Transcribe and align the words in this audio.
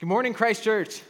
Good 0.00 0.08
morning, 0.08 0.32
Christ 0.32 0.64
Church. 0.64 1.02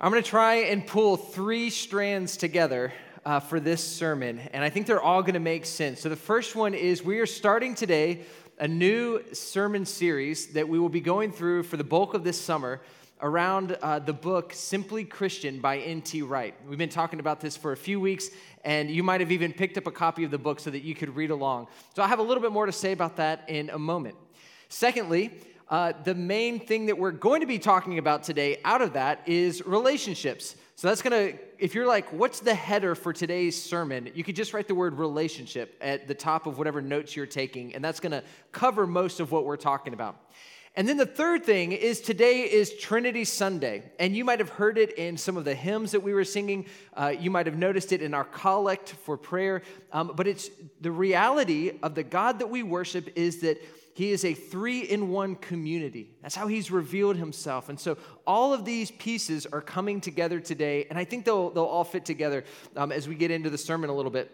I'm 0.00 0.12
going 0.12 0.22
to 0.22 0.30
try 0.30 0.54
and 0.54 0.86
pull 0.86 1.16
three 1.16 1.68
strands 1.68 2.36
together 2.36 2.92
uh, 3.26 3.40
for 3.40 3.58
this 3.58 3.82
sermon, 3.82 4.38
and 4.52 4.62
I 4.62 4.70
think 4.70 4.86
they're 4.86 5.02
all 5.02 5.20
going 5.20 5.34
to 5.34 5.40
make 5.40 5.66
sense. 5.66 6.00
So, 6.00 6.08
the 6.08 6.14
first 6.14 6.54
one 6.54 6.74
is 6.74 7.02
we 7.02 7.18
are 7.18 7.26
starting 7.26 7.74
today 7.74 8.20
a 8.60 8.68
new 8.68 9.20
sermon 9.32 9.84
series 9.84 10.52
that 10.52 10.68
we 10.68 10.78
will 10.78 10.88
be 10.88 11.00
going 11.00 11.32
through 11.32 11.64
for 11.64 11.76
the 11.76 11.82
bulk 11.82 12.14
of 12.14 12.22
this 12.22 12.40
summer 12.40 12.80
around 13.20 13.72
uh, 13.82 13.98
the 13.98 14.12
book 14.12 14.52
Simply 14.52 15.04
Christian 15.04 15.58
by 15.58 15.78
N.T. 15.78 16.22
Wright. 16.22 16.54
We've 16.68 16.78
been 16.78 16.88
talking 16.88 17.18
about 17.18 17.40
this 17.40 17.56
for 17.56 17.72
a 17.72 17.76
few 17.76 17.98
weeks, 17.98 18.28
and 18.64 18.88
you 18.88 19.02
might 19.02 19.20
have 19.20 19.32
even 19.32 19.52
picked 19.52 19.76
up 19.76 19.88
a 19.88 19.90
copy 19.90 20.22
of 20.22 20.30
the 20.30 20.38
book 20.38 20.60
so 20.60 20.70
that 20.70 20.84
you 20.84 20.94
could 20.94 21.16
read 21.16 21.32
along. 21.32 21.66
So, 21.96 22.04
I 22.04 22.06
have 22.06 22.20
a 22.20 22.22
little 22.22 22.44
bit 22.44 22.52
more 22.52 22.66
to 22.66 22.70
say 22.70 22.92
about 22.92 23.16
that 23.16 23.46
in 23.48 23.70
a 23.70 23.78
moment. 23.80 24.14
Secondly, 24.68 25.32
uh, 25.68 25.92
the 26.04 26.14
main 26.14 26.60
thing 26.60 26.86
that 26.86 26.98
we're 26.98 27.10
going 27.10 27.40
to 27.40 27.46
be 27.46 27.58
talking 27.58 27.98
about 27.98 28.22
today 28.22 28.60
out 28.64 28.82
of 28.82 28.92
that 28.92 29.26
is 29.26 29.64
relationships. 29.66 30.56
So 30.76 30.88
that's 30.88 31.02
going 31.02 31.32
to, 31.32 31.38
if 31.58 31.74
you're 31.74 31.86
like, 31.86 32.12
what's 32.12 32.40
the 32.40 32.54
header 32.54 32.94
for 32.94 33.12
today's 33.12 33.60
sermon? 33.60 34.10
You 34.14 34.24
could 34.24 34.36
just 34.36 34.52
write 34.52 34.66
the 34.66 34.74
word 34.74 34.98
relationship 34.98 35.76
at 35.80 36.08
the 36.08 36.14
top 36.14 36.46
of 36.46 36.58
whatever 36.58 36.82
notes 36.82 37.14
you're 37.14 37.26
taking, 37.26 37.74
and 37.74 37.84
that's 37.84 38.00
going 38.00 38.12
to 38.12 38.22
cover 38.52 38.86
most 38.86 39.20
of 39.20 39.30
what 39.30 39.44
we're 39.44 39.56
talking 39.56 39.94
about. 39.94 40.16
And 40.76 40.88
then 40.88 40.96
the 40.96 41.06
third 41.06 41.44
thing 41.44 41.70
is 41.70 42.00
today 42.00 42.40
is 42.40 42.74
Trinity 42.74 43.24
Sunday. 43.24 43.92
And 44.00 44.16
you 44.16 44.24
might 44.24 44.40
have 44.40 44.48
heard 44.48 44.76
it 44.76 44.92
in 44.98 45.16
some 45.16 45.36
of 45.36 45.44
the 45.44 45.54
hymns 45.54 45.92
that 45.92 46.00
we 46.00 46.12
were 46.12 46.24
singing. 46.24 46.66
Uh, 46.94 47.14
you 47.16 47.30
might 47.30 47.46
have 47.46 47.56
noticed 47.56 47.92
it 47.92 48.02
in 48.02 48.12
our 48.12 48.24
collect 48.24 48.88
for 48.90 49.16
prayer. 49.16 49.62
Um, 49.92 50.12
but 50.16 50.26
it's 50.26 50.50
the 50.80 50.90
reality 50.90 51.78
of 51.82 51.94
the 51.94 52.02
God 52.02 52.40
that 52.40 52.50
we 52.50 52.64
worship 52.64 53.10
is 53.14 53.40
that 53.42 53.58
he 53.94 54.10
is 54.10 54.24
a 54.24 54.34
three 54.34 54.80
in 54.80 55.10
one 55.10 55.36
community. 55.36 56.10
That's 56.20 56.34
how 56.34 56.48
he's 56.48 56.72
revealed 56.72 57.16
himself. 57.16 57.68
And 57.68 57.78
so 57.78 57.96
all 58.26 58.52
of 58.52 58.64
these 58.64 58.90
pieces 58.90 59.46
are 59.46 59.60
coming 59.60 60.00
together 60.00 60.40
today, 60.40 60.86
and 60.90 60.98
I 60.98 61.04
think 61.04 61.24
they'll, 61.24 61.50
they'll 61.50 61.62
all 61.62 61.84
fit 61.84 62.04
together 62.04 62.42
um, 62.74 62.90
as 62.90 63.06
we 63.06 63.14
get 63.14 63.30
into 63.30 63.50
the 63.50 63.58
sermon 63.58 63.90
a 63.90 63.94
little 63.94 64.10
bit. 64.10 64.32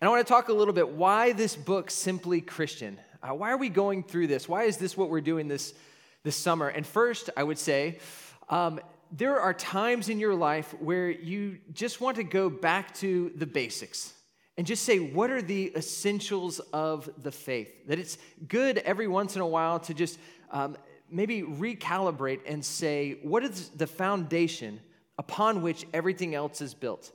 And 0.00 0.08
I 0.08 0.10
want 0.10 0.26
to 0.26 0.30
talk 0.30 0.48
a 0.48 0.52
little 0.52 0.74
bit 0.74 0.88
why 0.88 1.32
this 1.32 1.54
book, 1.54 1.92
Simply 1.92 2.40
Christian. 2.40 2.98
Uh, 3.26 3.34
why 3.34 3.50
are 3.50 3.56
we 3.56 3.68
going 3.68 4.04
through 4.04 4.28
this? 4.28 4.48
Why 4.48 4.64
is 4.64 4.76
this 4.76 4.96
what 4.96 5.10
we're 5.10 5.20
doing 5.20 5.48
this, 5.48 5.74
this 6.22 6.36
summer? 6.36 6.68
And 6.68 6.86
first, 6.86 7.28
I 7.36 7.42
would 7.42 7.58
say, 7.58 7.98
um, 8.48 8.78
there 9.10 9.40
are 9.40 9.52
times 9.52 10.08
in 10.08 10.20
your 10.20 10.34
life 10.34 10.74
where 10.80 11.10
you 11.10 11.58
just 11.72 12.00
want 12.00 12.18
to 12.18 12.22
go 12.22 12.48
back 12.48 12.94
to 12.96 13.32
the 13.34 13.46
basics 13.46 14.12
and 14.56 14.66
just 14.66 14.84
say, 14.84 14.98
what 14.98 15.30
are 15.30 15.42
the 15.42 15.72
essentials 15.74 16.60
of 16.72 17.08
the 17.20 17.32
faith? 17.32 17.88
That 17.88 17.98
it's 17.98 18.16
good 18.46 18.78
every 18.78 19.08
once 19.08 19.34
in 19.34 19.42
a 19.42 19.46
while 19.46 19.80
to 19.80 19.94
just 19.94 20.20
um, 20.52 20.76
maybe 21.10 21.42
recalibrate 21.42 22.40
and 22.46 22.64
say, 22.64 23.18
what 23.22 23.42
is 23.42 23.70
the 23.70 23.88
foundation 23.88 24.78
upon 25.18 25.62
which 25.62 25.84
everything 25.92 26.36
else 26.36 26.60
is 26.60 26.74
built? 26.74 27.10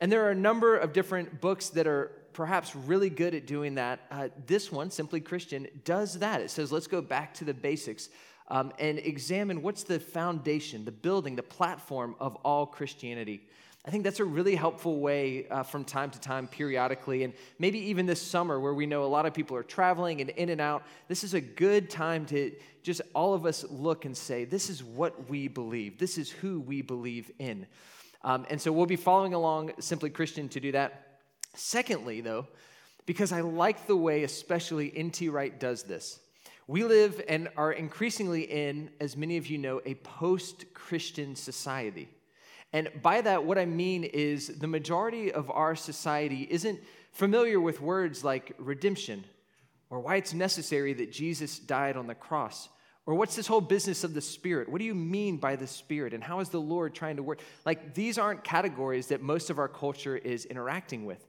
And 0.00 0.10
there 0.10 0.26
are 0.26 0.30
a 0.30 0.36
number 0.36 0.76
of 0.76 0.92
different 0.92 1.40
books 1.40 1.68
that 1.70 1.86
are 1.86 2.10
perhaps 2.32 2.74
really 2.74 3.10
good 3.10 3.34
at 3.34 3.46
doing 3.46 3.74
that. 3.76 4.00
Uh, 4.10 4.28
this 4.46 4.72
one, 4.72 4.90
Simply 4.90 5.20
Christian, 5.20 5.66
does 5.84 6.18
that. 6.20 6.40
It 6.40 6.50
says, 6.50 6.72
let's 6.72 6.86
go 6.86 7.00
back 7.02 7.34
to 7.34 7.44
the 7.44 7.54
basics 7.54 8.08
um, 8.48 8.72
and 8.78 8.98
examine 8.98 9.62
what's 9.62 9.82
the 9.82 9.98
foundation, 9.98 10.84
the 10.84 10.92
building, 10.92 11.36
the 11.36 11.42
platform 11.42 12.14
of 12.20 12.36
all 12.36 12.66
Christianity. 12.66 13.46
I 13.84 13.90
think 13.90 14.04
that's 14.04 14.20
a 14.20 14.24
really 14.24 14.54
helpful 14.54 15.00
way 15.00 15.48
uh, 15.48 15.64
from 15.64 15.84
time 15.84 16.10
to 16.10 16.20
time, 16.20 16.46
periodically, 16.46 17.24
and 17.24 17.32
maybe 17.58 17.78
even 17.80 18.06
this 18.06 18.22
summer 18.22 18.60
where 18.60 18.74
we 18.74 18.86
know 18.86 19.04
a 19.04 19.06
lot 19.06 19.26
of 19.26 19.34
people 19.34 19.56
are 19.56 19.64
traveling 19.64 20.20
and 20.20 20.30
in 20.30 20.50
and 20.50 20.60
out. 20.60 20.84
This 21.08 21.24
is 21.24 21.34
a 21.34 21.40
good 21.40 21.90
time 21.90 22.24
to 22.26 22.52
just 22.84 23.00
all 23.12 23.34
of 23.34 23.44
us 23.44 23.64
look 23.70 24.04
and 24.04 24.16
say, 24.16 24.44
This 24.44 24.70
is 24.70 24.84
what 24.84 25.28
we 25.28 25.48
believe, 25.48 25.98
this 25.98 26.16
is 26.16 26.30
who 26.30 26.60
we 26.60 26.80
believe 26.80 27.32
in. 27.40 27.66
Um, 28.22 28.46
and 28.50 28.60
so 28.60 28.70
we'll 28.70 28.86
be 28.86 28.94
following 28.94 29.34
along 29.34 29.72
Simply 29.80 30.10
Christian 30.10 30.48
to 30.50 30.60
do 30.60 30.70
that. 30.72 31.11
Secondly, 31.54 32.20
though, 32.20 32.46
because 33.06 33.32
I 33.32 33.40
like 33.40 33.86
the 33.86 33.96
way, 33.96 34.22
especially 34.24 34.92
N.T. 34.96 35.28
Wright 35.28 35.58
does 35.58 35.82
this. 35.82 36.20
We 36.66 36.84
live 36.84 37.20
and 37.28 37.48
are 37.56 37.72
increasingly 37.72 38.42
in, 38.42 38.90
as 39.00 39.16
many 39.16 39.36
of 39.36 39.48
you 39.48 39.58
know, 39.58 39.80
a 39.84 39.94
post 39.96 40.72
Christian 40.74 41.34
society. 41.34 42.08
And 42.72 42.88
by 43.02 43.20
that, 43.20 43.44
what 43.44 43.58
I 43.58 43.66
mean 43.66 44.04
is 44.04 44.46
the 44.58 44.66
majority 44.66 45.32
of 45.32 45.50
our 45.50 45.74
society 45.74 46.46
isn't 46.48 46.80
familiar 47.10 47.60
with 47.60 47.80
words 47.80 48.24
like 48.24 48.54
redemption 48.58 49.24
or 49.90 50.00
why 50.00 50.16
it's 50.16 50.32
necessary 50.32 50.94
that 50.94 51.12
Jesus 51.12 51.58
died 51.58 51.96
on 51.98 52.06
the 52.06 52.14
cross. 52.14 52.70
Or 53.04 53.14
what's 53.14 53.36
this 53.36 53.48
whole 53.48 53.60
business 53.60 54.04
of 54.04 54.14
the 54.14 54.20
Spirit? 54.20 54.68
What 54.68 54.78
do 54.78 54.84
you 54.84 54.94
mean 54.94 55.36
by 55.36 55.56
the 55.56 55.66
Spirit? 55.66 56.14
And 56.14 56.22
how 56.22 56.40
is 56.40 56.48
the 56.48 56.60
Lord 56.60 56.94
trying 56.94 57.16
to 57.16 57.22
work? 57.22 57.40
Like, 57.66 57.94
these 57.94 58.16
aren't 58.16 58.44
categories 58.44 59.08
that 59.08 59.20
most 59.20 59.50
of 59.50 59.58
our 59.58 59.68
culture 59.68 60.16
is 60.16 60.44
interacting 60.44 61.04
with. 61.04 61.26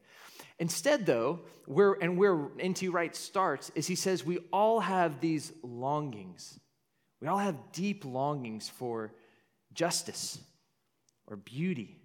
Instead, 0.60 1.06
though, 1.06 1.42
where, 1.66 1.94
and 1.94 2.18
where 2.18 2.48
N.T. 2.60 2.90
Wright 2.90 3.16
starts 3.16 3.72
is 3.76 3.88
he 3.88 3.96
says 3.96 4.26
we 4.26 4.40
all 4.52 4.80
have 4.80 5.20
these 5.20 5.52
longings. 5.64 6.60
We 7.22 7.28
all 7.28 7.38
have 7.38 7.72
deep 7.72 8.06
longings 8.06 8.70
for 8.70 9.14
justice 9.74 10.40
or 11.28 11.38
beauty 11.38 11.98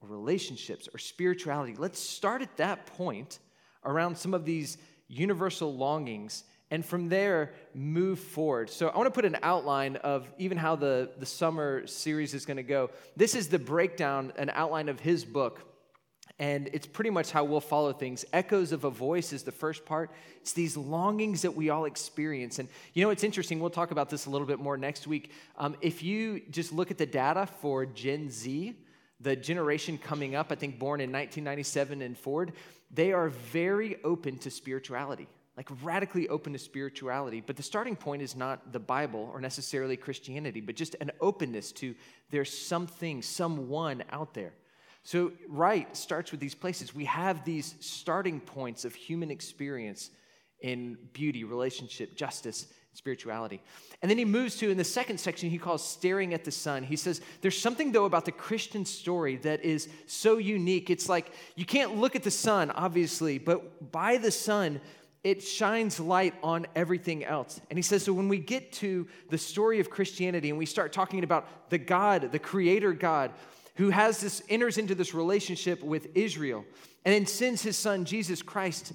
or 0.00 0.08
relationships 0.08 0.88
or 0.92 0.98
spirituality. 0.98 1.74
Let's 1.76 1.98
start 1.98 2.42
at 2.42 2.56
that 2.56 2.86
point 2.86 3.38
around 3.84 4.16
some 4.16 4.34
of 4.34 4.44
these 4.44 4.78
universal 5.08 5.74
longings 5.74 6.44
and 6.70 6.84
from 6.84 7.08
there 7.08 7.54
move 7.74 8.18
forward. 8.18 8.70
So 8.70 8.88
I 8.88 8.96
want 8.96 9.06
to 9.06 9.10
put 9.12 9.24
an 9.24 9.36
outline 9.42 9.96
of 9.96 10.28
even 10.38 10.58
how 10.58 10.74
the, 10.76 11.10
the 11.18 11.26
summer 11.26 11.86
series 11.86 12.34
is 12.34 12.44
going 12.44 12.56
to 12.56 12.64
go. 12.64 12.90
This 13.16 13.34
is 13.34 13.48
the 13.48 13.58
breakdown, 13.58 14.32
an 14.36 14.50
outline 14.52 14.88
of 14.88 14.98
his 14.98 15.24
book. 15.24 15.60
And 16.38 16.68
it's 16.74 16.86
pretty 16.86 17.08
much 17.08 17.30
how 17.30 17.44
we'll 17.44 17.60
follow 17.60 17.92
things. 17.94 18.24
Echoes 18.32 18.72
of 18.72 18.84
a 18.84 18.90
Voice 18.90 19.32
is 19.32 19.42
the 19.42 19.52
first 19.52 19.86
part. 19.86 20.10
It's 20.42 20.52
these 20.52 20.76
longings 20.76 21.42
that 21.42 21.54
we 21.54 21.70
all 21.70 21.86
experience. 21.86 22.58
And 22.58 22.68
you 22.92 23.02
know, 23.02 23.10
it's 23.10 23.24
interesting. 23.24 23.58
We'll 23.58 23.70
talk 23.70 23.90
about 23.90 24.10
this 24.10 24.26
a 24.26 24.30
little 24.30 24.46
bit 24.46 24.58
more 24.58 24.76
next 24.76 25.06
week. 25.06 25.32
Um, 25.56 25.76
if 25.80 26.02
you 26.02 26.42
just 26.50 26.72
look 26.72 26.90
at 26.90 26.98
the 26.98 27.06
data 27.06 27.46
for 27.60 27.86
Gen 27.86 28.30
Z, 28.30 28.74
the 29.20 29.34
generation 29.34 29.96
coming 29.96 30.34
up, 30.34 30.52
I 30.52 30.56
think 30.56 30.78
born 30.78 31.00
in 31.00 31.10
1997 31.10 32.02
and 32.02 32.18
forward, 32.18 32.52
they 32.90 33.12
are 33.12 33.30
very 33.30 33.96
open 34.04 34.36
to 34.38 34.50
spirituality, 34.50 35.26
like 35.56 35.70
radically 35.82 36.28
open 36.28 36.52
to 36.52 36.58
spirituality. 36.58 37.40
But 37.40 37.56
the 37.56 37.62
starting 37.62 37.96
point 37.96 38.20
is 38.20 38.36
not 38.36 38.74
the 38.74 38.78
Bible 38.78 39.30
or 39.32 39.40
necessarily 39.40 39.96
Christianity, 39.96 40.60
but 40.60 40.76
just 40.76 40.96
an 41.00 41.12
openness 41.22 41.72
to 41.72 41.94
there's 42.30 42.56
something, 42.56 43.22
someone 43.22 44.04
out 44.10 44.34
there. 44.34 44.52
So, 45.06 45.30
Wright 45.46 45.96
starts 45.96 46.32
with 46.32 46.40
these 46.40 46.56
places. 46.56 46.92
We 46.92 47.04
have 47.04 47.44
these 47.44 47.76
starting 47.78 48.40
points 48.40 48.84
of 48.84 48.92
human 48.92 49.30
experience 49.30 50.10
in 50.62 50.98
beauty, 51.12 51.44
relationship, 51.44 52.16
justice, 52.16 52.66
spirituality. 52.92 53.62
And 54.02 54.10
then 54.10 54.18
he 54.18 54.24
moves 54.24 54.56
to, 54.56 54.68
in 54.68 54.76
the 54.76 54.82
second 54.82 55.18
section, 55.18 55.48
he 55.48 55.58
calls 55.58 55.88
staring 55.88 56.34
at 56.34 56.42
the 56.42 56.50
sun. 56.50 56.82
He 56.82 56.96
says, 56.96 57.20
There's 57.40 57.56
something, 57.56 57.92
though, 57.92 58.06
about 58.06 58.24
the 58.24 58.32
Christian 58.32 58.84
story 58.84 59.36
that 59.36 59.62
is 59.62 59.88
so 60.08 60.38
unique. 60.38 60.90
It's 60.90 61.08
like 61.08 61.30
you 61.54 61.64
can't 61.64 61.98
look 61.98 62.16
at 62.16 62.24
the 62.24 62.30
sun, 62.32 62.72
obviously, 62.72 63.38
but 63.38 63.92
by 63.92 64.16
the 64.16 64.32
sun, 64.32 64.80
it 65.22 65.40
shines 65.40 66.00
light 66.00 66.34
on 66.42 66.66
everything 66.74 67.24
else. 67.24 67.60
And 67.70 67.78
he 67.78 67.82
says, 67.84 68.02
so 68.02 68.12
when 68.12 68.28
we 68.28 68.38
get 68.38 68.72
to 68.72 69.06
the 69.30 69.38
story 69.38 69.78
of 69.78 69.88
Christianity 69.88 70.48
and 70.48 70.58
we 70.58 70.66
start 70.66 70.92
talking 70.92 71.22
about 71.22 71.70
the 71.70 71.78
God, 71.78 72.32
the 72.32 72.40
creator 72.40 72.92
God, 72.92 73.30
who 73.76 73.90
has 73.90 74.20
this 74.20 74.42
enters 74.48 74.78
into 74.78 74.94
this 74.94 75.14
relationship 75.14 75.82
with 75.82 76.08
Israel 76.14 76.64
and 77.04 77.14
then 77.14 77.26
sends 77.26 77.62
his 77.62 77.76
son 77.76 78.04
Jesus 78.04 78.42
Christ 78.42 78.92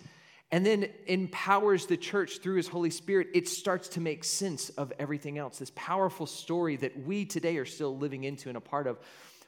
and 0.51 0.65
then 0.65 0.89
empowers 1.07 1.85
the 1.85 1.95
church 1.95 2.39
through 2.39 2.55
his 2.55 2.67
Holy 2.67 2.89
Spirit, 2.89 3.29
it 3.33 3.47
starts 3.47 3.87
to 3.89 4.01
make 4.01 4.23
sense 4.23 4.69
of 4.71 4.91
everything 4.99 5.37
else. 5.37 5.59
This 5.59 5.71
powerful 5.75 6.25
story 6.25 6.75
that 6.77 7.05
we 7.05 7.23
today 7.23 7.57
are 7.57 7.65
still 7.65 7.97
living 7.97 8.25
into 8.25 8.49
and 8.49 8.57
a 8.57 8.61
part 8.61 8.85
of, 8.85 8.99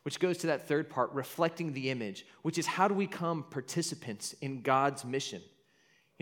which 0.03 0.19
goes 0.19 0.37
to 0.39 0.47
that 0.47 0.67
third 0.67 0.89
part, 0.89 1.11
reflecting 1.11 1.73
the 1.73 1.89
image, 1.89 2.25
which 2.43 2.57
is 2.57 2.65
how 2.65 2.87
do 2.87 2.93
we 2.93 3.05
become 3.05 3.43
participants 3.43 4.33
in 4.41 4.61
God's 4.61 5.03
mission? 5.03 5.41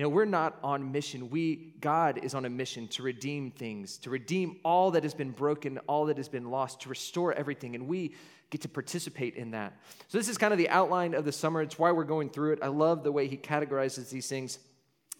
You 0.02 0.08
know, 0.08 0.16
we're 0.16 0.26
not 0.26 0.58
on 0.64 0.92
mission. 0.92 1.30
We, 1.30 1.76
God 1.80 2.22
is 2.24 2.34
on 2.34 2.46
a 2.46 2.50
mission 2.50 2.88
to 2.88 3.04
redeem 3.04 3.52
things, 3.52 4.00
to 4.00 4.10
redeem 4.10 4.56
all 4.66 4.90
that 4.90 5.04
has 5.04 5.14
been 5.14 5.30
broken, 5.30 5.78
all 5.86 6.08
that 6.08 6.18
has 6.18 6.28
been 6.28 6.50
lost, 6.50 6.82
to 6.82 6.90
restore 6.90 7.34
everything. 7.34 7.76
And 7.76 7.88
we 7.88 8.16
get 8.50 8.62
to 8.62 8.68
participate 8.68 9.36
in 9.36 9.52
that. 9.52 9.80
So, 10.08 10.18
this 10.18 10.28
is 10.28 10.40
kind 10.40 10.54
of 10.54 10.58
the 10.58 10.70
outline 10.70 11.14
of 11.14 11.24
the 11.24 11.32
summer. 11.32 11.62
It's 11.62 11.78
why 11.78 11.92
we're 11.92 12.04
going 12.04 12.32
through 12.32 12.54
it. 12.54 12.60
I 12.64 12.70
love 12.70 13.04
the 13.04 13.12
way 13.12 13.28
he 13.28 13.38
categorizes 13.38 14.10
these 14.10 14.28
things. 14.28 14.58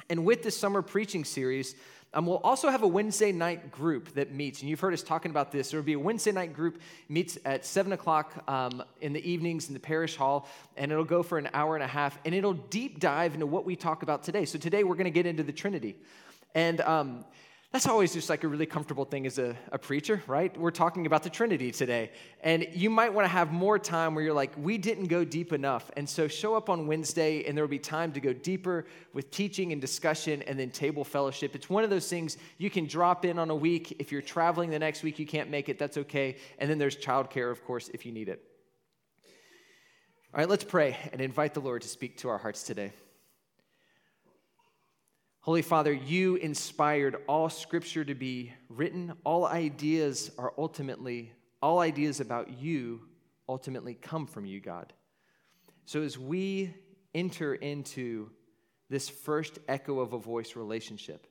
And 0.10 0.26
with 0.26 0.42
this 0.42 0.58
summer 0.58 0.82
preaching 0.82 1.26
series, 1.26 1.76
um, 2.14 2.26
we'll 2.26 2.38
also 2.38 2.70
have 2.70 2.84
a 2.84 2.88
Wednesday 2.88 3.32
night 3.32 3.72
group 3.72 4.14
that 4.16 4.34
meets, 4.34 4.60
and 4.60 4.70
you've 4.70 4.82
heard 4.82 4.94
us 4.94 5.02
talking 5.02 5.32
about 5.32 5.52
this. 5.52 5.72
There 5.72 5.80
will 5.80 5.86
be 5.86 5.94
a 5.94 6.00
Wednesday 6.00 6.34
night 6.34 6.54
group 6.54 6.82
meets 7.08 7.38
at 7.46 7.66
seven 7.66 7.94
o'clock 7.94 8.44
um, 8.50 8.84
in 9.00 9.14
the 9.14 9.30
evenings 9.30 9.70
in 9.70 9.74
the 9.74 9.80
parish 9.80 10.18
hall, 10.18 10.48
and 10.76 10.92
it'll 10.92 11.06
go 11.06 11.24
for 11.24 11.38
an 11.38 11.50
hour 11.54 11.76
and 11.76 11.84
a 11.84 11.88
half, 11.88 12.20
and 12.26 12.36
it'll 12.36 12.54
deep 12.54 13.00
dive 13.00 13.34
into 13.34 13.46
what 13.46 13.66
we 13.66 13.78
talk 13.78 14.04
about 14.04 14.24
today. 14.24 14.44
So 14.44 14.60
today 14.60 14.84
we're 14.84 14.96
going 14.96 15.06
to 15.06 15.12
get 15.12 15.26
into 15.26 15.44
the 15.44 15.54
Trinity, 15.54 15.96
and 16.54 16.82
um, 16.82 17.24
That's 17.72 17.88
always 17.88 18.12
just 18.12 18.30
like 18.30 18.44
a 18.44 18.50
really 18.50 18.66
comfortable 18.66 19.06
thing 19.06 19.26
as 19.26 19.40
a, 19.40 19.56
a, 19.72 19.78
preacher, 19.78 20.22
right? 20.28 20.56
We're 20.60 20.72
talking 20.72 21.06
about 21.06 21.24
the 21.24 21.30
Trinity 21.30 21.72
today. 21.72 22.12
And 22.42 22.68
you 22.74 22.90
might 22.90 23.14
want 23.14 23.24
to 23.24 23.30
have 23.30 23.54
more 23.54 23.80
time 23.80 24.14
where 24.14 24.22
you're 24.26 24.34
like, 24.34 24.52
we 24.58 24.78
didn't 24.78 25.06
go 25.06 25.24
deep 25.24 25.54
enough. 25.54 25.90
And 25.96 26.08
so 26.08 26.28
show 26.28 26.54
up 26.54 26.70
on 26.70 26.86
Wednesday, 26.86 27.46
and 27.46 27.58
there 27.58 27.64
will 27.64 27.70
be 27.70 27.80
time 27.80 28.12
to 28.12 28.20
go 28.20 28.34
deeper 28.34 28.88
with 29.14 29.32
teaching 29.32 29.72
and 29.72 29.80
discussion 29.80 30.42
and 30.42 30.60
then 30.60 30.70
table 30.70 31.06
fellowship. 31.06 31.56
It's 31.56 31.70
one 31.70 31.86
of 31.86 31.90
those 31.90 32.10
things 32.10 32.38
you 32.58 32.70
can 32.70 32.88
drop 32.88 33.24
in 33.24 33.40
on 33.40 33.50
a 33.50 33.56
week. 33.56 33.96
If 34.00 34.12
you're 34.12 34.22
traveling 34.22 34.70
the 34.70 34.80
next 34.80 35.02
week, 35.02 35.18
you 35.18 35.26
can't 35.26 35.50
make 35.50 35.70
it, 35.70 35.80
that's 35.80 35.96
okay. 35.96 36.36
And 36.60 36.70
then 36.70 36.78
there's 36.78 36.98
childcare, 36.98 37.50
of 37.50 37.64
course, 37.64 37.88
if 37.94 38.06
you 38.06 38.12
need 38.12 38.28
it. 38.28 38.44
All 40.34 40.40
right, 40.40 40.50
let's 40.50 40.66
pray 40.66 40.98
and 41.14 41.22
invite 41.22 41.54
the 41.54 41.62
Lord 41.62 41.84
to 41.84 41.88
speak 41.88 42.18
to 42.18 42.30
our 42.30 42.38
hearts 42.38 42.64
today. 42.64 42.92
Holy 45.44 45.64
Father, 45.64 45.92
you 45.92 46.36
inspired 46.36 47.18
all 47.28 47.50
scripture 47.50 48.06
to 48.06 48.14
be 48.14 48.54
written. 48.70 49.14
All 49.24 49.48
ideas 49.48 50.30
are 50.38 50.54
ultimately, 50.56 51.34
all 51.64 51.80
ideas 51.80 52.20
about 52.20 52.60
you 52.60 53.02
ultimately 53.50 53.96
come 53.96 54.28
from 54.28 54.46
you, 54.46 54.60
God. 54.60 54.94
So 55.86 56.04
as 56.04 56.16
we 56.16 56.76
enter 57.16 57.56
into 57.56 58.30
this 58.88 59.10
first 59.10 59.58
echo 59.68 60.00
of 60.00 60.14
a 60.14 60.20
voice 60.20 60.56
relationship, 60.56 61.26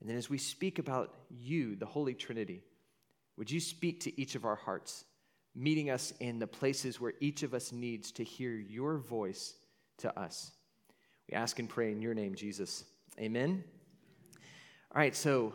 and 0.00 0.10
then 0.10 0.18
as 0.18 0.28
we 0.28 0.36
speak 0.36 0.78
about 0.78 1.14
you, 1.30 1.76
the 1.76 1.86
Holy 1.86 2.12
Trinity, 2.12 2.62
would 3.38 3.50
you 3.50 3.58
speak 3.58 4.00
to 4.00 4.20
each 4.20 4.34
of 4.34 4.44
our 4.44 4.56
hearts, 4.56 5.06
meeting 5.54 5.88
us 5.88 6.12
in 6.20 6.38
the 6.38 6.46
places 6.46 7.00
where 7.00 7.14
each 7.20 7.42
of 7.42 7.54
us 7.54 7.72
needs 7.72 8.12
to 8.12 8.22
hear 8.22 8.52
your 8.52 8.98
voice 8.98 9.54
to 9.96 10.20
us? 10.20 10.50
We 11.30 11.34
ask 11.34 11.58
and 11.58 11.70
pray 11.70 11.90
in 11.90 12.02
your 12.02 12.12
name, 12.12 12.34
Jesus. 12.34 12.84
Amen? 13.18 13.64
All 14.94 15.00
right, 15.00 15.16
so 15.16 15.54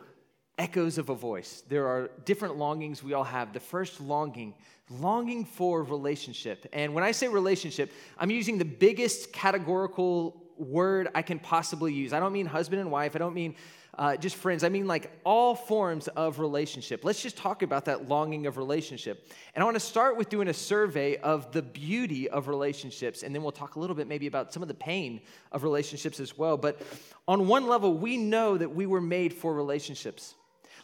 echoes 0.58 0.98
of 0.98 1.10
a 1.10 1.16
voice. 1.16 1.64
There 1.68 1.88
are 1.88 2.12
different 2.26 2.58
longings 2.58 3.04
we 3.04 3.14
all 3.14 3.24
have. 3.24 3.54
The 3.54 3.60
first 3.60 4.00
longing, 4.00 4.54
longing 4.90 5.46
for 5.46 5.84
relationship. 5.84 6.68
And 6.74 6.94
when 6.94 7.04
I 7.04 7.12
say 7.12 7.28
relationship, 7.28 7.92
I'm 8.18 8.30
using 8.30 8.58
the 8.58 8.66
biggest 8.66 9.34
categorical 9.34 10.44
word 10.62 11.10
I 11.16 11.22
can 11.22 11.40
possibly 11.40 11.94
use. 11.94 12.14
I 12.14 12.20
don't 12.20 12.34
mean 12.34 12.46
husband 12.46 12.82
and 12.82 12.92
wife, 12.92 13.16
I 13.16 13.20
don't 13.20 13.34
mean 13.34 13.56
uh, 13.98 14.16
just 14.16 14.38
friends. 14.38 14.64
I 14.64 14.70
mean, 14.70 14.88
like 14.88 15.12
all 15.26 15.54
forms 15.54 16.08
of 16.08 16.40
relationship. 16.40 17.04
Let's 17.04 17.22
just 17.22 17.38
talk 17.38 17.62
about 17.62 17.86
that 17.86 18.08
longing 18.08 18.48
of 18.48 18.58
relationship. 18.58 19.30
And 19.54 19.62
I 19.62 19.66
want 19.66 19.76
to 19.76 19.82
start 19.82 20.16
with 20.16 20.30
doing 20.30 20.48
a 20.48 20.54
survey 20.54 21.18
of 21.18 21.52
the 21.52 21.62
beauty 21.62 22.30
of 22.30 22.48
relationships, 22.48 23.24
and 23.24 23.36
then 23.36 23.44
we'll 23.44 23.52
talk 23.52 23.76
a 23.76 23.80
little 23.80 23.96
bit 23.96 24.08
maybe 24.08 24.28
about 24.28 24.54
some 24.54 24.62
of 24.62 24.70
the 24.70 24.74
pain 24.74 25.22
of 25.52 25.64
relationships 25.64 26.20
as 26.20 26.38
well. 26.38 26.56
But 26.56 26.82
on 27.28 27.48
one 27.48 27.68
level, 27.68 27.94
we 27.94 28.18
know 28.18 28.58
that 28.58 28.74
we 28.74 28.86
were 28.86 29.02
made 29.02 29.34
for 29.34 29.54
relationships. 29.54 30.36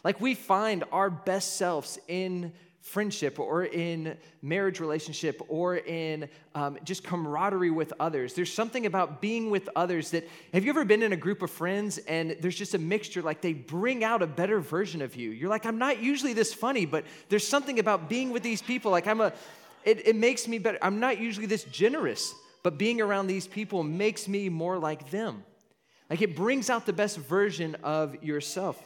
Like 0.04 0.20
we 0.20 0.34
find 0.34 0.84
our 0.92 1.10
best 1.10 1.56
selves 1.56 1.98
in 2.08 2.52
friendship 2.88 3.38
or 3.38 3.64
in 3.64 4.16
marriage 4.42 4.80
relationship 4.80 5.42
or 5.48 5.76
in 5.76 6.28
um, 6.54 6.78
just 6.84 7.04
camaraderie 7.04 7.70
with 7.70 7.92
others. 8.00 8.34
There's 8.34 8.52
something 8.52 8.86
about 8.86 9.20
being 9.20 9.50
with 9.50 9.68
others 9.76 10.10
that 10.12 10.28
have 10.52 10.64
you 10.64 10.70
ever 10.70 10.84
been 10.84 11.02
in 11.02 11.12
a 11.12 11.16
group 11.16 11.42
of 11.42 11.50
friends 11.50 11.98
and 11.98 12.36
there's 12.40 12.56
just 12.56 12.74
a 12.74 12.78
mixture 12.78 13.22
like 13.22 13.40
they 13.40 13.52
bring 13.52 14.04
out 14.04 14.22
a 14.22 14.26
better 14.26 14.60
version 14.60 15.02
of 15.02 15.16
you? 15.16 15.30
You're 15.30 15.50
like 15.50 15.66
i'm 15.66 15.78
not 15.78 16.02
usually 16.02 16.32
this 16.32 16.54
funny 16.54 16.86
but 16.86 17.04
there's 17.28 17.46
something 17.46 17.78
about 17.78 18.08
being 18.08 18.30
with 18.30 18.42
these 18.42 18.62
people 18.62 18.90
like 18.90 19.06
i'm 19.06 19.20
a 19.20 19.32
it, 19.84 20.06
it 20.06 20.16
makes 20.16 20.46
me 20.46 20.58
better. 20.58 20.78
I'm 20.82 21.00
not 21.00 21.18
usually 21.18 21.46
this 21.46 21.64
generous 21.64 22.34
but 22.62 22.76
being 22.76 23.00
around 23.00 23.28
these 23.28 23.46
people 23.46 23.82
makes 23.82 24.28
me 24.28 24.48
more 24.48 24.78
like 24.78 25.10
them. 25.10 25.44
Like 26.10 26.22
it 26.22 26.36
brings 26.36 26.68
out 26.70 26.86
the 26.86 26.92
best 26.92 27.16
version 27.16 27.76
of 27.82 28.22
yourself 28.22 28.82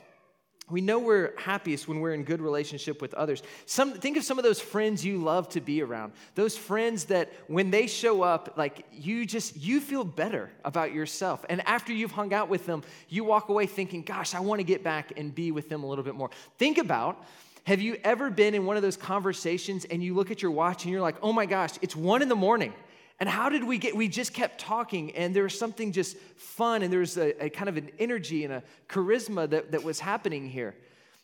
we 0.70 0.80
know 0.80 0.98
we're 0.98 1.34
happiest 1.38 1.88
when 1.88 2.00
we're 2.00 2.14
in 2.14 2.24
good 2.24 2.40
relationship 2.40 3.02
with 3.02 3.12
others. 3.14 3.42
Some, 3.66 3.92
think 3.94 4.16
of 4.16 4.24
some 4.24 4.38
of 4.38 4.44
those 4.44 4.60
friends 4.60 5.04
you 5.04 5.18
love 5.18 5.48
to 5.50 5.60
be 5.60 5.82
around. 5.82 6.12
Those 6.34 6.56
friends 6.56 7.06
that 7.06 7.32
when 7.48 7.70
they 7.70 7.86
show 7.86 8.22
up, 8.22 8.54
like 8.56 8.86
you 8.92 9.26
just 9.26 9.56
you 9.56 9.80
feel 9.80 10.04
better 10.04 10.50
about 10.64 10.92
yourself. 10.92 11.44
And 11.48 11.66
after 11.66 11.92
you've 11.92 12.12
hung 12.12 12.32
out 12.32 12.48
with 12.48 12.64
them, 12.64 12.82
you 13.08 13.24
walk 13.24 13.48
away 13.48 13.66
thinking, 13.66 14.02
"Gosh, 14.02 14.34
I 14.34 14.40
want 14.40 14.60
to 14.60 14.64
get 14.64 14.82
back 14.82 15.12
and 15.16 15.34
be 15.34 15.50
with 15.50 15.68
them 15.68 15.82
a 15.82 15.86
little 15.86 16.04
bit 16.04 16.14
more." 16.14 16.30
Think 16.58 16.78
about 16.78 17.22
have 17.64 17.80
you 17.80 17.96
ever 18.02 18.30
been 18.30 18.54
in 18.54 18.64
one 18.64 18.76
of 18.76 18.82
those 18.82 18.96
conversations 18.96 19.84
and 19.84 20.02
you 20.02 20.14
look 20.14 20.30
at 20.30 20.42
your 20.42 20.50
watch 20.50 20.84
and 20.84 20.92
you're 20.92 21.02
like, 21.02 21.16
"Oh 21.22 21.32
my 21.32 21.46
gosh, 21.46 21.72
it's 21.82 21.94
1 21.94 22.22
in 22.22 22.28
the 22.28 22.36
morning." 22.36 22.72
And 23.22 23.28
how 23.28 23.50
did 23.50 23.62
we 23.62 23.78
get, 23.78 23.96
we 23.96 24.08
just 24.08 24.34
kept 24.34 24.58
talking, 24.58 25.14
and 25.14 25.32
there 25.32 25.44
was 25.44 25.56
something 25.56 25.92
just 25.92 26.16
fun, 26.34 26.82
and 26.82 26.92
there 26.92 26.98
was 26.98 27.16
a, 27.16 27.44
a, 27.44 27.50
kind 27.50 27.68
of 27.68 27.76
an 27.76 27.92
energy 28.00 28.42
and 28.42 28.52
a 28.52 28.64
charisma 28.88 29.48
that, 29.48 29.70
that 29.70 29.84
was 29.84 30.00
happening 30.00 30.48
here. 30.48 30.74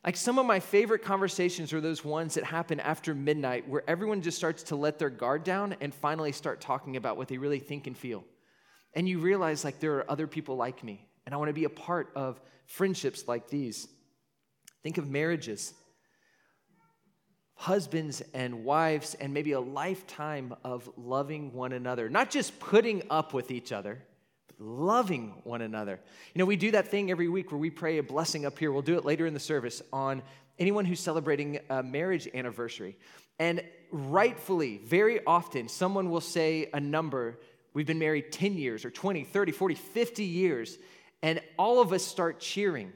Like 0.05 0.17
some 0.17 0.39
of 0.39 0.47
my 0.47 0.61
favorite 0.61 1.03
conversations 1.03 1.73
are 1.73 1.81
those 1.81 2.05
ones 2.05 2.35
that 2.35 2.45
happen 2.45 2.79
after 2.79 3.17
midnight 3.17 3.69
where 3.69 3.83
everyone 3.91 4.23
just 4.23 4.37
starts 4.37 4.63
to 4.63 4.77
let 4.77 5.01
their 5.01 5.11
guard 5.11 5.43
down 5.43 5.75
and 5.81 5.93
finally 5.93 6.31
start 6.31 6.61
talking 6.61 6.95
about 6.95 7.17
what 7.17 7.27
they 7.27 7.37
really 7.37 7.59
think 7.59 7.89
and 7.89 7.99
feel. 7.99 8.23
And 8.95 9.09
you 9.09 9.19
realize, 9.19 9.65
like, 9.65 9.81
there 9.81 9.97
are 9.97 10.09
other 10.09 10.29
people 10.29 10.55
like 10.55 10.85
me, 10.85 11.05
and 11.27 11.35
I 11.35 11.39
want 11.39 11.49
to 11.49 11.53
be 11.53 11.65
a 11.65 11.69
part 11.69 12.13
of 12.15 12.41
friendships 12.67 13.27
like 13.27 13.49
these. 13.49 13.89
Think 14.85 14.99
of 14.99 15.11
marriages 15.11 15.75
husbands 17.59 18.23
and 18.35 18.65
wives 18.65 19.15
and 19.15 19.35
maybe 19.35 19.51
a 19.51 19.61
lifetime 19.61 20.55
of 20.63 20.89
loving 20.97 21.53
one 21.53 21.73
another, 21.73 22.09
not 22.09 22.31
just 22.31 22.59
putting 22.61 23.03
up 23.11 23.35
with 23.35 23.51
each 23.51 23.73
other, 23.73 24.01
but 24.47 24.65
loving 24.65 25.35
one 25.43 25.61
another. 25.61 25.99
You 26.35 26.39
know, 26.39 26.45
we 26.45 26.55
do 26.55 26.71
that 26.71 26.87
thing 26.87 27.11
every 27.11 27.29
week 27.29 27.51
where 27.51 27.59
we 27.59 27.71
pray 27.71 27.99
a 27.99 28.03
blessing 28.03 28.47
up 28.47 28.57
here. 28.61 28.71
We'll 28.71 28.83
do 28.83 28.97
it 28.97 29.05
later 29.05 29.27
in 29.27 29.35
the 29.35 29.41
service 29.41 29.83
on 29.93 30.23
anyone 30.57 30.85
who's 30.85 31.01
celebrating 31.01 31.59
a 31.69 31.83
marriage 31.83 32.29
anniversary. 32.33 32.97
And 33.41 33.61
rightfully, 33.91 34.81
very 34.85 35.27
often, 35.27 35.67
someone 35.67 36.11
will 36.11 36.21
say 36.21 36.71
a 36.73 36.79
number. 36.79 37.41
We've 37.75 37.87
been 37.87 37.99
married 37.99 38.31
10 38.31 38.55
years 38.55 38.85
or 38.85 38.91
20, 38.91 39.25
30, 39.25 39.51
40, 39.51 39.75
50 39.75 40.25
years. 40.25 40.79
And 41.23 41.43
all 41.59 41.81
of 41.81 41.93
us 41.93 42.05
start 42.05 42.39
cheering 42.39 42.93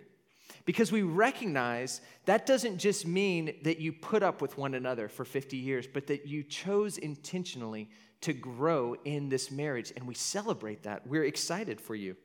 because 0.65 0.93
we 0.93 1.03
recognize 1.03 2.01
that 2.27 2.47
doesn't 2.47 2.79
just 2.79 3.07
mean 3.07 3.55
that 3.63 3.79
you 3.81 3.93
put 3.93 4.23
up 4.23 4.41
with 4.41 4.57
one 4.57 4.75
another 4.75 5.09
for 5.09 5.25
50 5.25 5.57
years, 5.57 5.87
but 5.87 6.07
that 6.07 6.27
you 6.27 6.43
chose 6.43 6.99
intentionally 6.99 7.91
to 8.21 8.33
grow 8.33 8.95
in 9.05 9.29
this 9.29 9.51
marriage. 9.51 9.93
And 9.97 10.07
we 10.07 10.15
celebrate 10.15 10.85
that. 10.85 11.07
We're 11.07 11.25
excited 11.25 11.81
for 11.81 11.95
you. 11.95 12.17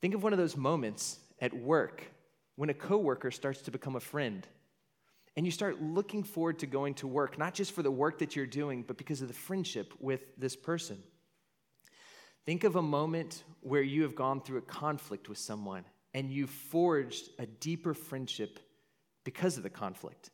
Think 0.00 0.14
of 0.14 0.22
one 0.22 0.32
of 0.32 0.38
those 0.38 0.56
moments 0.56 1.18
at 1.40 1.54
work 1.54 2.04
when 2.56 2.68
a 2.68 2.74
coworker 2.74 3.30
starts 3.30 3.62
to 3.62 3.70
become 3.70 3.96
a 3.96 4.00
friend. 4.00 4.46
And 5.36 5.46
you 5.46 5.52
start 5.52 5.80
looking 5.80 6.22
forward 6.22 6.58
to 6.58 6.66
going 6.66 6.94
to 6.94 7.06
work, 7.06 7.38
not 7.38 7.54
just 7.54 7.72
for 7.72 7.82
the 7.82 7.90
work 7.90 8.18
that 8.18 8.36
you're 8.36 8.44
doing, 8.44 8.84
but 8.86 8.98
because 8.98 9.22
of 9.22 9.28
the 9.28 9.34
friendship 9.34 9.94
with 9.98 10.24
this 10.36 10.54
person. 10.54 11.02
Think 12.44 12.64
of 12.64 12.76
a 12.76 12.82
moment 12.82 13.44
where 13.60 13.82
you 13.82 14.02
have 14.02 14.14
gone 14.14 14.42
through 14.42 14.58
a 14.58 14.62
conflict 14.62 15.28
with 15.30 15.38
someone 15.38 15.84
and 16.14 16.30
you 16.30 16.46
forged 16.46 17.30
a 17.38 17.46
deeper 17.46 17.94
friendship 17.94 18.58
because 19.24 19.56
of 19.56 19.62
the 19.62 19.70
conflict. 19.70 20.30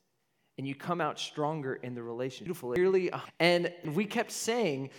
And 0.56 0.66
you 0.66 0.74
come 0.74 1.00
out 1.00 1.20
stronger 1.20 1.74
in 1.74 1.94
the 1.94 2.02
relationship. 2.02 2.56
Clearly, 2.56 3.12
uh, 3.12 3.20
and 3.38 3.72
we 3.94 4.04
kept 4.04 4.32
saying 4.32 4.90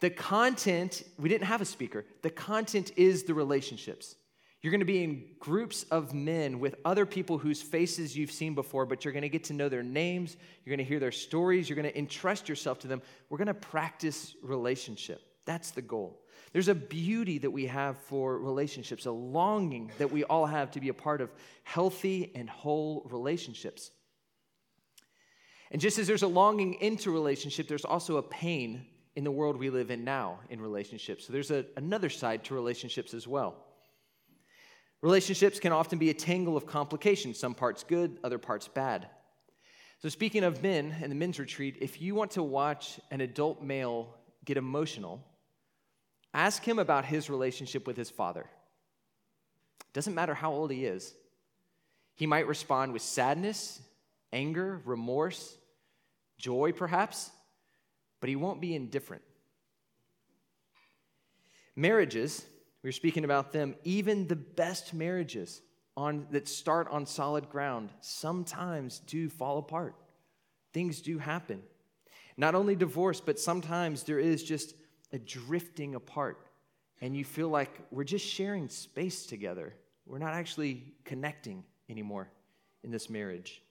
the 0.00 0.10
content, 0.10 1.04
we 1.18 1.28
didn't 1.28 1.46
have 1.46 1.60
a 1.60 1.64
speaker, 1.64 2.04
the 2.22 2.30
content 2.30 2.92
is 2.96 3.22
the 3.22 3.34
relationships. 3.34 4.16
You're 4.60 4.70
going 4.70 4.80
to 4.80 4.86
be 4.86 5.04
in 5.04 5.24
groups 5.40 5.84
of 5.90 6.14
men 6.14 6.58
with 6.58 6.76
other 6.86 7.04
people 7.04 7.36
whose 7.36 7.60
faces 7.60 8.16
you've 8.16 8.32
seen 8.32 8.54
before, 8.54 8.86
but 8.86 9.04
you're 9.04 9.12
going 9.12 9.20
to 9.20 9.28
get 9.28 9.44
to 9.44 9.52
know 9.52 9.68
their 9.68 9.82
names. 9.82 10.38
You're 10.64 10.74
going 10.74 10.84
to 10.84 10.88
hear 10.88 10.98
their 10.98 11.12
stories. 11.12 11.68
You're 11.68 11.76
going 11.76 11.92
to 11.92 11.98
entrust 11.98 12.48
yourself 12.48 12.78
to 12.78 12.88
them. 12.88 13.02
We're 13.28 13.36
going 13.36 13.48
to 13.48 13.54
practice 13.54 14.34
relationship. 14.42 15.20
That's 15.44 15.70
the 15.70 15.82
goal. 15.82 16.23
There's 16.54 16.68
a 16.68 16.74
beauty 16.74 17.38
that 17.38 17.50
we 17.50 17.66
have 17.66 17.98
for 17.98 18.38
relationships, 18.38 19.06
a 19.06 19.10
longing 19.10 19.90
that 19.98 20.12
we 20.12 20.22
all 20.22 20.46
have 20.46 20.70
to 20.70 20.80
be 20.80 20.88
a 20.88 20.94
part 20.94 21.20
of 21.20 21.32
healthy 21.64 22.30
and 22.36 22.48
whole 22.48 23.08
relationships. 23.10 23.90
And 25.72 25.80
just 25.80 25.98
as 25.98 26.06
there's 26.06 26.22
a 26.22 26.28
longing 26.28 26.74
into 26.74 27.10
relationship, 27.10 27.66
there's 27.66 27.84
also 27.84 28.18
a 28.18 28.22
pain 28.22 28.86
in 29.16 29.24
the 29.24 29.32
world 29.32 29.56
we 29.56 29.68
live 29.68 29.90
in 29.90 30.04
now 30.04 30.38
in 30.48 30.60
relationships. 30.60 31.26
So 31.26 31.32
there's 31.32 31.50
a, 31.50 31.66
another 31.76 32.08
side 32.08 32.44
to 32.44 32.54
relationships 32.54 33.14
as 33.14 33.26
well. 33.26 33.56
Relationships 35.02 35.58
can 35.58 35.72
often 35.72 35.98
be 35.98 36.10
a 36.10 36.14
tangle 36.14 36.56
of 36.56 36.66
complications, 36.66 37.36
some 37.36 37.56
parts 37.56 37.82
good, 37.82 38.16
other 38.22 38.38
parts 38.38 38.68
bad. 38.68 39.08
So, 39.98 40.08
speaking 40.08 40.44
of 40.44 40.62
men 40.62 40.94
and 41.02 41.10
the 41.10 41.16
men's 41.16 41.40
retreat, 41.40 41.78
if 41.80 42.00
you 42.00 42.14
want 42.14 42.30
to 42.32 42.44
watch 42.44 43.00
an 43.10 43.20
adult 43.20 43.60
male 43.60 44.14
get 44.44 44.56
emotional, 44.56 45.20
Ask 46.34 46.64
him 46.64 46.80
about 46.80 47.04
his 47.04 47.30
relationship 47.30 47.86
with 47.86 47.96
his 47.96 48.10
father. 48.10 48.46
Doesn't 49.92 50.14
matter 50.14 50.34
how 50.34 50.52
old 50.52 50.72
he 50.72 50.84
is. 50.84 51.14
He 52.16 52.26
might 52.26 52.48
respond 52.48 52.92
with 52.92 53.02
sadness, 53.02 53.80
anger, 54.32 54.82
remorse, 54.84 55.56
joy, 56.36 56.72
perhaps, 56.72 57.30
but 58.20 58.28
he 58.28 58.36
won't 58.36 58.60
be 58.60 58.74
indifferent. 58.74 59.22
Marriages, 61.76 62.44
we 62.82 62.88
are 62.88 62.92
speaking 62.92 63.24
about 63.24 63.52
them, 63.52 63.76
even 63.84 64.26
the 64.26 64.36
best 64.36 64.92
marriages 64.92 65.62
on, 65.96 66.26
that 66.30 66.48
start 66.48 66.88
on 66.90 67.06
solid 67.06 67.48
ground 67.48 67.90
sometimes 68.00 68.98
do 69.00 69.28
fall 69.28 69.58
apart. 69.58 69.94
Things 70.72 71.00
do 71.00 71.18
happen. 71.18 71.62
Not 72.36 72.56
only 72.56 72.74
divorce, 72.74 73.20
but 73.20 73.38
sometimes 73.38 74.02
there 74.02 74.18
is 74.18 74.42
just 74.42 74.74
a 75.14 75.18
drifting 75.18 75.94
apart, 75.94 76.44
and 77.00 77.16
you 77.16 77.24
feel 77.24 77.48
like 77.48 77.70
we're 77.92 78.02
just 78.02 78.26
sharing 78.26 78.68
space 78.68 79.26
together. 79.26 79.72
We're 80.06 80.18
not 80.18 80.34
actually 80.34 80.92
connecting 81.04 81.64
anymore 81.88 82.28
in 82.82 82.90
this 82.90 83.08
marriage. 83.08 83.62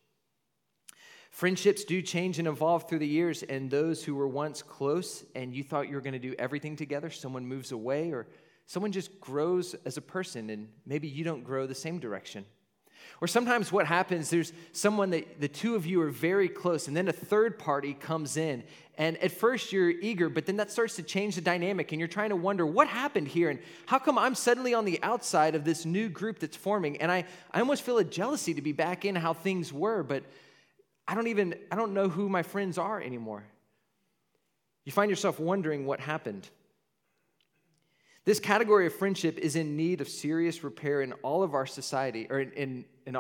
Friendships 1.32 1.84
do 1.84 2.02
change 2.02 2.40
and 2.40 2.48
evolve 2.48 2.88
through 2.88 3.00
the 3.00 3.08
years, 3.08 3.44
and 3.44 3.70
those 3.70 4.04
who 4.04 4.16
were 4.16 4.28
once 4.28 4.62
close 4.62 5.26
and 5.36 5.54
you 5.54 5.64
thought 5.64 5.90
you 5.90 5.96
were 5.96 6.02
going 6.02 6.14
to 6.14 6.20
do 6.20 6.34
everything 6.40 6.76
together, 6.76 7.10
someone 7.10 7.46
moves 7.46 7.72
away 7.72 8.12
or 8.12 8.28
someone 8.66 8.92
just 8.92 9.20
grows 9.20 9.76
as 9.86 9.98
a 9.98 10.02
person, 10.02 10.50
and 10.50 10.70
maybe 10.86 11.08
you 11.10 11.26
don't 11.26 11.44
grow 11.44 11.68
the 11.68 11.76
same 11.76 12.00
direction. 12.00 12.46
Or 13.22 13.28
sometimes 13.28 13.72
what 13.72 13.86
happens, 13.86 14.30
there's 14.30 14.54
someone 14.72 15.12
that 15.12 15.40
the 15.40 15.48
two 15.48 15.76
of 15.76 15.86
you 15.86 16.02
are 16.02 16.10
very 16.10 16.50
close, 16.50 16.88
and 16.88 16.96
then 16.98 17.08
a 17.08 17.14
third 17.14 17.58
party 17.58 17.94
comes 17.94 18.38
in. 18.38 18.64
And 18.98 19.18
at 19.18 19.32
first 19.32 19.72
you're 19.72 19.90
eager, 19.90 20.30
but 20.30 20.46
then 20.46 20.58
that 20.58 20.70
starts 20.70 20.96
to 20.98 21.04
change 21.04 21.36
the 21.36 21.42
dynamic, 21.42 21.92
and 21.92 22.00
you're 22.00 22.08
trying 22.08 22.30
to 22.30 22.36
wonder 22.36 22.66
what 22.66 22.88
happened 22.88 23.28
here, 23.28 23.50
and 23.50 23.60
how 23.86 24.00
come 24.00 24.18
I'm 24.18 24.36
suddenly 24.36 24.74
on 24.74 24.86
the 24.86 25.00
outside 25.02 25.56
of 25.56 25.64
this 25.64 25.86
new 25.86 26.10
group 26.10 26.40
that's 26.40 26.58
forming? 26.58 26.98
And 26.98 27.12
I, 27.12 27.26
I 27.52 27.60
almost 27.60 27.84
feel 27.84 27.98
a 27.98 28.04
jealousy 28.04 28.54
to 28.54 28.62
be 28.62 28.72
back 28.72 29.06
in 29.06 29.16
how 29.16 29.34
things 29.34 29.72
were, 29.72 30.04
but 30.04 30.24
I 31.08 31.16
don't 31.16 31.28
even, 31.28 31.56
I 31.72 31.76
don't 31.76 31.94
know 31.94 32.08
who 32.08 32.30
my 32.30 32.44
friends 32.44 32.78
are 32.78 33.02
anymore. 33.02 33.44
You 34.86 34.92
find 34.92 35.10
yourself 35.10 35.40
wondering 35.40 35.86
what 35.86 36.00
happened. 36.00 36.50
This 38.26 38.40
category 38.40 38.86
of 38.86 38.94
friendship 38.94 39.38
is 39.38 39.56
in 39.56 39.76
need 39.76 40.02
of 40.02 40.08
serious 40.08 40.64
repair 40.64 41.02
in 41.02 41.14
all 41.24 41.44
of 41.44 41.54
our 41.54 41.66
society, 41.66 42.28
or 42.30 42.40
in, 42.40 42.52
in, 42.54 42.86
in, 43.06 43.18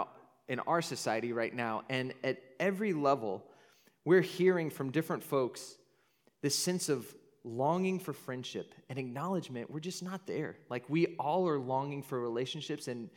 in 0.47 0.59
our 0.61 0.81
society 0.81 1.33
right 1.33 1.53
now. 1.53 1.83
And 1.89 2.13
at 2.23 2.41
every 2.59 2.93
level, 2.93 3.43
we're 4.05 4.21
hearing 4.21 4.69
from 4.69 4.91
different 4.91 5.23
folks 5.23 5.75
this 6.41 6.57
sense 6.57 6.89
of 6.89 7.05
longing 7.43 7.99
for 7.99 8.13
friendship 8.13 8.73
and 8.89 8.99
acknowledgement. 8.99 9.69
We're 9.69 9.79
just 9.79 10.03
not 10.03 10.27
there. 10.27 10.57
Like, 10.69 10.89
we 10.89 11.15
all 11.19 11.47
are 11.47 11.59
longing 11.59 12.03
for 12.03 12.19
relationships. 12.19 12.87
And 12.87 13.09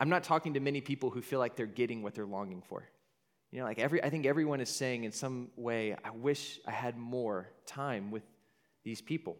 I'm 0.00 0.08
not 0.08 0.24
talking 0.24 0.54
to 0.54 0.60
many 0.60 0.80
people 0.80 1.10
who 1.10 1.22
feel 1.22 1.38
like 1.38 1.56
they're 1.56 1.66
getting 1.66 2.02
what 2.02 2.14
they're 2.14 2.26
longing 2.26 2.62
for. 2.68 2.88
You 3.52 3.60
know, 3.60 3.66
like 3.66 3.78
every, 3.78 4.02
I 4.02 4.10
think 4.10 4.26
everyone 4.26 4.60
is 4.60 4.68
saying 4.68 5.04
in 5.04 5.12
some 5.12 5.48
way, 5.56 5.96
I 6.04 6.10
wish 6.10 6.58
I 6.66 6.72
had 6.72 6.96
more 6.96 7.48
time 7.66 8.10
with 8.10 8.24
these 8.82 9.00
people. 9.00 9.36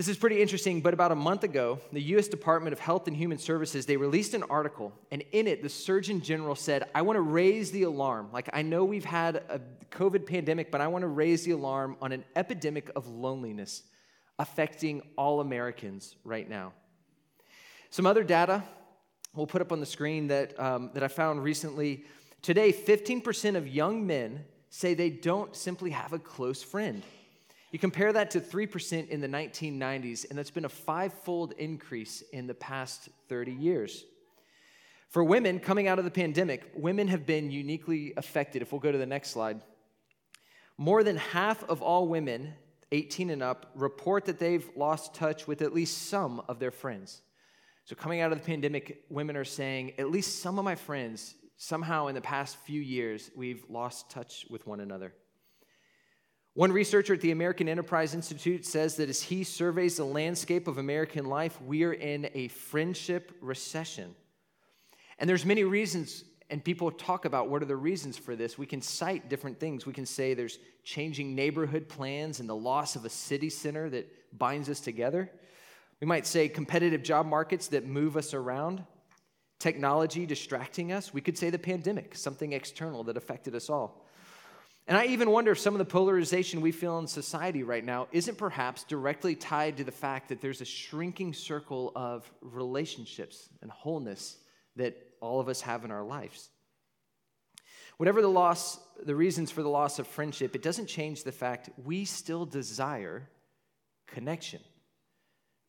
This 0.00 0.08
is 0.08 0.16
pretty 0.16 0.40
interesting, 0.40 0.80
but 0.80 0.94
about 0.94 1.12
a 1.12 1.14
month 1.14 1.44
ago, 1.44 1.78
the 1.92 2.00
US 2.16 2.26
Department 2.26 2.72
of 2.72 2.78
Health 2.78 3.06
and 3.06 3.14
Human 3.14 3.36
Services, 3.36 3.84
they 3.84 3.98
released 3.98 4.32
an 4.32 4.42
article, 4.44 4.94
and 5.10 5.22
in 5.32 5.46
it, 5.46 5.62
the 5.62 5.68
Surgeon 5.68 6.22
General 6.22 6.54
said, 6.54 6.88
I 6.94 7.02
want 7.02 7.18
to 7.18 7.20
raise 7.20 7.70
the 7.70 7.82
alarm. 7.82 8.30
Like, 8.32 8.48
I 8.54 8.62
know 8.62 8.82
we've 8.82 9.04
had 9.04 9.36
a 9.50 9.60
COVID 9.90 10.24
pandemic, 10.24 10.70
but 10.70 10.80
I 10.80 10.88
want 10.88 11.02
to 11.02 11.08
raise 11.08 11.44
the 11.44 11.50
alarm 11.50 11.98
on 12.00 12.12
an 12.12 12.24
epidemic 12.34 12.90
of 12.96 13.08
loneliness 13.08 13.82
affecting 14.38 15.02
all 15.18 15.40
Americans 15.40 16.16
right 16.24 16.48
now. 16.48 16.72
Some 17.90 18.06
other 18.06 18.24
data 18.24 18.64
we'll 19.34 19.46
put 19.46 19.60
up 19.60 19.70
on 19.70 19.80
the 19.80 19.86
screen 19.86 20.28
that, 20.28 20.58
um, 20.58 20.92
that 20.94 21.02
I 21.02 21.08
found 21.08 21.44
recently. 21.44 22.06
Today, 22.40 22.72
15% 22.72 23.54
of 23.54 23.68
young 23.68 24.06
men 24.06 24.46
say 24.70 24.94
they 24.94 25.10
don't 25.10 25.54
simply 25.54 25.90
have 25.90 26.14
a 26.14 26.18
close 26.18 26.62
friend. 26.62 27.02
You 27.70 27.78
compare 27.78 28.12
that 28.12 28.32
to 28.32 28.40
3% 28.40 29.08
in 29.08 29.20
the 29.20 29.28
1990s, 29.28 30.28
and 30.28 30.38
that's 30.38 30.50
been 30.50 30.64
a 30.64 30.68
five 30.68 31.12
fold 31.12 31.52
increase 31.52 32.22
in 32.32 32.46
the 32.46 32.54
past 32.54 33.08
30 33.28 33.52
years. 33.52 34.04
For 35.08 35.22
women 35.22 35.60
coming 35.60 35.88
out 35.88 35.98
of 35.98 36.04
the 36.04 36.10
pandemic, 36.10 36.70
women 36.74 37.08
have 37.08 37.26
been 37.26 37.50
uniquely 37.50 38.12
affected. 38.16 38.62
If 38.62 38.72
we'll 38.72 38.80
go 38.80 38.92
to 38.92 38.98
the 38.98 39.06
next 39.06 39.30
slide, 39.30 39.60
more 40.78 41.04
than 41.04 41.16
half 41.16 41.62
of 41.68 41.82
all 41.82 42.08
women 42.08 42.54
18 42.92 43.30
and 43.30 43.42
up 43.42 43.70
report 43.74 44.24
that 44.24 44.38
they've 44.38 44.68
lost 44.74 45.14
touch 45.14 45.46
with 45.46 45.62
at 45.62 45.72
least 45.72 46.08
some 46.08 46.42
of 46.48 46.58
their 46.58 46.70
friends. 46.70 47.22
So, 47.84 47.94
coming 47.94 48.20
out 48.20 48.32
of 48.32 48.38
the 48.38 48.44
pandemic, 48.44 49.04
women 49.08 49.36
are 49.36 49.44
saying, 49.44 49.92
at 49.98 50.10
least 50.10 50.40
some 50.40 50.58
of 50.58 50.64
my 50.64 50.74
friends, 50.74 51.34
somehow 51.56 52.08
in 52.08 52.14
the 52.14 52.20
past 52.20 52.56
few 52.58 52.80
years, 52.80 53.30
we've 53.36 53.64
lost 53.68 54.10
touch 54.10 54.46
with 54.50 54.66
one 54.66 54.80
another. 54.80 55.12
One 56.54 56.72
researcher 56.72 57.14
at 57.14 57.20
the 57.20 57.30
American 57.30 57.68
Enterprise 57.68 58.14
Institute 58.14 58.66
says 58.66 58.96
that 58.96 59.08
as 59.08 59.22
he 59.22 59.44
surveys 59.44 59.96
the 59.96 60.04
landscape 60.04 60.66
of 60.66 60.78
American 60.78 61.26
life, 61.26 61.60
we 61.62 61.84
are 61.84 61.92
in 61.92 62.28
a 62.34 62.48
friendship 62.48 63.32
recession. 63.40 64.14
And 65.18 65.28
there's 65.28 65.44
many 65.44 65.64
reasons 65.64 66.24
and 66.50 66.64
people 66.64 66.90
talk 66.90 67.24
about 67.24 67.48
what 67.48 67.62
are 67.62 67.66
the 67.66 67.76
reasons 67.76 68.18
for 68.18 68.34
this. 68.34 68.58
We 68.58 68.66
can 68.66 68.82
cite 68.82 69.28
different 69.28 69.60
things. 69.60 69.86
We 69.86 69.92
can 69.92 70.04
say 70.04 70.34
there's 70.34 70.58
changing 70.82 71.34
neighborhood 71.34 71.88
plans 71.88 72.40
and 72.40 72.48
the 72.48 72.56
loss 72.56 72.96
of 72.96 73.04
a 73.04 73.08
city 73.08 73.48
center 73.48 73.88
that 73.90 74.08
binds 74.36 74.68
us 74.68 74.80
together. 74.80 75.30
We 76.00 76.08
might 76.08 76.26
say 76.26 76.48
competitive 76.48 77.04
job 77.04 77.26
markets 77.26 77.68
that 77.68 77.86
move 77.86 78.16
us 78.16 78.34
around, 78.34 78.82
technology 79.60 80.26
distracting 80.26 80.90
us. 80.92 81.14
We 81.14 81.20
could 81.20 81.38
say 81.38 81.50
the 81.50 81.58
pandemic, 81.58 82.16
something 82.16 82.52
external 82.52 83.04
that 83.04 83.16
affected 83.16 83.54
us 83.54 83.70
all. 83.70 84.04
And 84.90 84.98
I 84.98 85.06
even 85.06 85.30
wonder 85.30 85.52
if 85.52 85.58
some 85.60 85.72
of 85.72 85.78
the 85.78 85.84
polarization 85.84 86.60
we 86.60 86.72
feel 86.72 86.98
in 86.98 87.06
society 87.06 87.62
right 87.62 87.84
now 87.84 88.08
isn't 88.10 88.36
perhaps 88.36 88.82
directly 88.82 89.36
tied 89.36 89.76
to 89.76 89.84
the 89.84 89.92
fact 89.92 90.30
that 90.30 90.40
there's 90.40 90.60
a 90.60 90.64
shrinking 90.64 91.32
circle 91.32 91.92
of 91.94 92.28
relationships 92.40 93.48
and 93.62 93.70
wholeness 93.70 94.38
that 94.74 94.96
all 95.20 95.38
of 95.38 95.48
us 95.48 95.60
have 95.60 95.84
in 95.84 95.92
our 95.92 96.02
lives. 96.02 96.50
Whatever 97.98 98.20
the 98.20 98.26
loss, 98.26 98.80
the 99.04 99.14
reasons 99.14 99.52
for 99.52 99.62
the 99.62 99.68
loss 99.68 100.00
of 100.00 100.08
friendship, 100.08 100.56
it 100.56 100.62
doesn't 100.62 100.88
change 100.88 101.22
the 101.22 101.30
fact 101.30 101.70
we 101.84 102.04
still 102.04 102.44
desire 102.44 103.28
connection. 104.08 104.60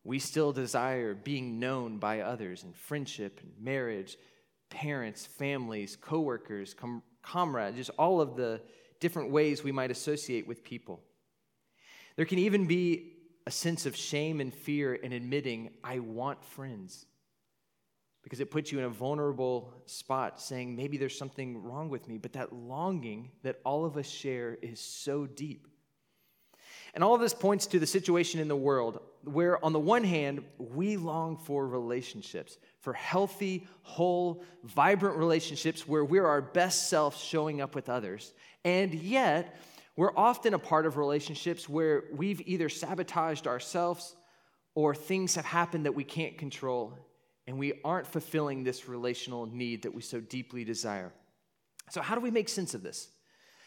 We 0.02 0.18
still 0.18 0.50
desire 0.52 1.14
being 1.14 1.60
known 1.60 1.98
by 1.98 2.22
others 2.22 2.64
in 2.64 2.72
friendship 2.72 3.38
and 3.40 3.52
marriage, 3.60 4.16
parents, 4.68 5.26
families, 5.26 5.94
coworkers, 5.94 6.74
com- 6.74 7.04
comrades, 7.22 7.76
just 7.76 7.90
all 7.90 8.20
of 8.20 8.34
the 8.34 8.60
different 9.02 9.30
ways 9.30 9.62
we 9.62 9.72
might 9.72 9.90
associate 9.90 10.46
with 10.46 10.64
people. 10.64 11.02
There 12.16 12.24
can 12.24 12.38
even 12.38 12.66
be 12.66 13.12
a 13.46 13.50
sense 13.50 13.84
of 13.84 13.96
shame 13.96 14.40
and 14.40 14.54
fear 14.54 14.94
in 14.94 15.12
admitting, 15.12 15.70
I 15.82 15.98
want 15.98 16.42
friends. 16.44 17.04
Because 18.22 18.38
it 18.38 18.52
puts 18.52 18.70
you 18.70 18.78
in 18.78 18.84
a 18.84 18.88
vulnerable 18.88 19.74
spot 19.86 20.40
saying, 20.40 20.76
maybe 20.76 20.96
there's 20.96 21.18
something 21.18 21.62
wrong 21.64 21.88
with 21.88 22.06
me. 22.08 22.18
But 22.18 22.34
that 22.34 22.52
longing 22.52 23.32
that 23.42 23.58
all 23.64 23.84
of 23.84 23.96
us 23.96 24.08
share 24.08 24.56
is 24.62 24.78
so 24.78 25.26
deep. 25.26 25.66
And 26.94 27.02
all 27.02 27.14
of 27.14 27.20
this 27.20 27.34
points 27.34 27.66
to 27.68 27.80
the 27.80 27.86
situation 27.86 28.38
in 28.38 28.48
the 28.48 28.56
world 28.56 29.00
where, 29.24 29.64
on 29.64 29.72
the 29.72 29.80
one 29.80 30.04
hand, 30.04 30.44
we 30.58 30.96
long 30.96 31.36
for 31.36 31.66
relationships, 31.66 32.58
for 32.80 32.92
healthy, 32.92 33.66
whole, 33.82 34.44
vibrant 34.62 35.16
relationships 35.16 35.88
where 35.88 36.04
we're 36.04 36.26
our 36.26 36.42
best 36.42 36.88
self 36.88 37.20
showing 37.20 37.60
up 37.60 37.74
with 37.74 37.88
others. 37.88 38.34
And 38.64 38.94
yet, 38.94 39.58
we're 39.96 40.16
often 40.16 40.54
a 40.54 40.58
part 40.58 40.86
of 40.86 40.96
relationships 40.96 41.68
where 41.68 42.04
we've 42.12 42.40
either 42.46 42.68
sabotaged 42.68 43.46
ourselves 43.46 44.16
or 44.74 44.94
things 44.94 45.34
have 45.34 45.44
happened 45.44 45.84
that 45.84 45.94
we 45.94 46.04
can't 46.04 46.38
control, 46.38 46.94
and 47.46 47.58
we 47.58 47.74
aren't 47.84 48.06
fulfilling 48.06 48.64
this 48.64 48.88
relational 48.88 49.46
need 49.46 49.82
that 49.82 49.94
we 49.94 50.00
so 50.00 50.20
deeply 50.20 50.64
desire. 50.64 51.12
So, 51.90 52.00
how 52.00 52.14
do 52.14 52.20
we 52.20 52.30
make 52.30 52.48
sense 52.48 52.72
of 52.72 52.82
this? 52.82 53.08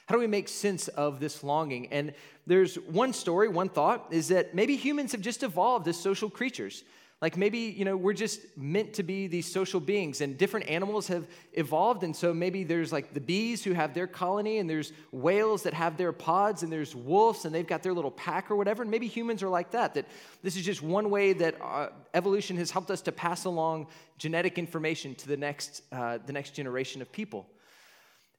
How 0.08 0.16
do 0.16 0.20
we 0.20 0.28
make 0.28 0.48
sense 0.48 0.88
of 0.88 1.20
this 1.20 1.44
longing? 1.44 1.92
And 1.92 2.14
there's 2.46 2.76
one 2.76 3.12
story, 3.14 3.48
one 3.48 3.70
thought 3.70 4.08
is 4.12 4.28
that 4.30 4.54
maybe 4.54 4.76
humans 4.76 5.12
have 5.12 5.22
just 5.22 5.44
evolved 5.44 5.88
as 5.88 6.00
social 6.00 6.30
creatures. 6.30 6.84
Like 7.22 7.38
maybe, 7.38 7.60
you 7.60 7.86
know, 7.86 7.96
we're 7.96 8.14
just 8.14 8.42
meant 8.58 8.94
to 8.96 9.04
be 9.04 9.28
these 9.28 9.50
social 9.50 9.80
beings 9.80 10.20
and 10.20 10.38
different 10.38 10.68
animals 10.68 11.08
have 11.08 11.28
evolved. 11.54 12.04
And 12.04 12.14
so 12.14 12.34
maybe 12.34 12.66
there's 12.66 12.92
like 12.92 13.14
the 13.14 13.22
bees 13.22 13.64
who 13.64 13.72
have 13.72 13.94
their 13.94 14.06
colony 14.06 14.58
and 14.58 14.70
there's 14.70 14.92
whales 15.12 15.64
that 15.64 15.74
have 15.74 15.96
their 15.96 16.12
pods 16.12 16.62
and 16.62 16.72
there's 16.72 16.94
wolves 16.94 17.46
and 17.46 17.56
they've 17.56 17.66
got 17.66 17.84
their 17.84 17.94
little 17.94 18.12
pack 18.12 18.52
or 18.52 18.58
whatever. 18.58 18.82
And 18.84 18.92
maybe 18.92 19.08
humans 19.08 19.44
are 19.44 19.50
like 19.50 19.72
that, 19.72 19.94
that 19.94 20.08
this 20.44 20.58
is 20.58 20.66
just 20.66 20.82
one 20.82 21.10
way 21.10 21.32
that 21.32 21.56
uh, 21.62 21.90
evolution 22.14 22.58
has 22.58 22.70
helped 22.70 22.92
us 22.92 23.02
to 23.04 23.14
pass 23.14 23.46
along 23.46 23.88
genetic 24.18 24.58
information 24.58 25.16
to 25.16 25.28
the 25.28 25.38
next, 25.38 25.84
uh, 25.94 26.20
the 26.26 26.34
next 26.34 26.52
generation 26.52 27.02
of 27.02 27.12
people. 27.14 27.48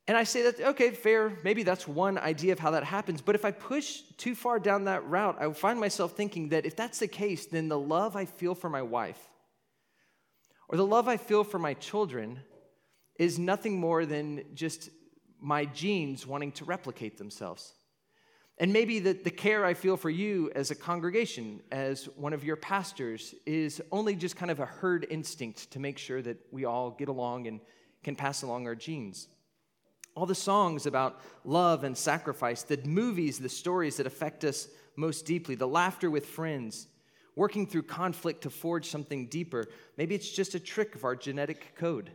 And 0.08 0.16
I 0.16 0.22
say 0.22 0.42
that, 0.42 0.60
okay, 0.60 0.90
fair, 0.92 1.36
maybe 1.42 1.64
that's 1.64 1.88
one 1.88 2.16
idea 2.16 2.52
of 2.52 2.60
how 2.60 2.70
that 2.72 2.84
happens. 2.84 3.20
But 3.20 3.34
if 3.34 3.44
I 3.44 3.50
push 3.50 4.02
too 4.16 4.36
far 4.36 4.60
down 4.60 4.84
that 4.84 5.04
route, 5.08 5.36
I 5.40 5.52
find 5.52 5.80
myself 5.80 6.12
thinking 6.12 6.50
that 6.50 6.64
if 6.64 6.76
that's 6.76 7.00
the 7.00 7.08
case, 7.08 7.46
then 7.46 7.68
the 7.68 7.78
love 7.78 8.14
I 8.14 8.25
feel 8.25 8.54
for 8.54 8.70
my 8.70 8.82
wife 8.82 9.18
or 10.68 10.76
the 10.76 10.86
love 10.86 11.08
I 11.08 11.16
feel 11.16 11.44
for 11.44 11.58
my 11.58 11.75
children 11.75 12.40
is 13.18 13.38
nothing 13.38 13.78
more 13.78 14.04
than 14.04 14.44
just 14.54 14.90
my 15.40 15.64
genes 15.64 16.26
wanting 16.26 16.52
to 16.52 16.64
replicate 16.64 17.18
themselves. 17.18 17.72
And 18.58 18.72
maybe 18.72 19.00
the, 19.00 19.12
the 19.12 19.30
care 19.30 19.64
I 19.64 19.75
feel 19.75 19.96
for 19.96 20.08
you 20.08 20.50
as 20.54 20.70
a 20.70 20.75
congregation, 20.75 21.60
as 21.70 22.06
one 22.16 22.32
of 22.32 22.42
your 22.42 22.56
pastors, 22.56 23.34
is 23.44 23.82
only 23.92 24.16
just 24.16 24.36
kind 24.36 24.50
of 24.50 24.60
a 24.60 24.66
herd 24.66 25.06
instinct 25.10 25.70
to 25.72 25.78
make 25.78 25.98
sure 25.98 26.22
that 26.22 26.38
we 26.50 26.64
all 26.64 26.90
get 26.90 27.08
along 27.08 27.46
and 27.46 27.60
can 28.02 28.16
pass 28.16 28.42
along 28.42 28.66
our 28.66 28.75
genes. 28.75 29.28
All 30.16 30.26
the 30.26 30.35
songs 30.35 30.87
about 30.87 31.20
love 31.44 31.85
and 31.85 31.96
sacrifice, 31.96 32.62
the 32.62 32.78
movies, 32.78 33.38
the 33.38 33.49
stories 33.49 33.99
that 33.99 34.06
affect 34.06 34.44
us 34.44 34.68
most 34.96 35.26
deeply, 35.26 35.54
the 35.54 35.68
laughter 35.68 36.11
with 36.11 36.26
friends, 36.26 36.88
working 37.37 37.66
through 37.66 37.82
conflict 37.82 38.42
to 38.42 38.50
forge 38.50 38.88
something 38.88 39.26
deeper. 39.26 39.66
Maybe 39.99 40.14
it's 40.14 40.30
just 40.30 40.54
a 40.54 40.61
trick 40.61 40.94
of 40.94 41.04
our 41.04 41.14
genetic 41.14 41.75
code. 41.76 42.11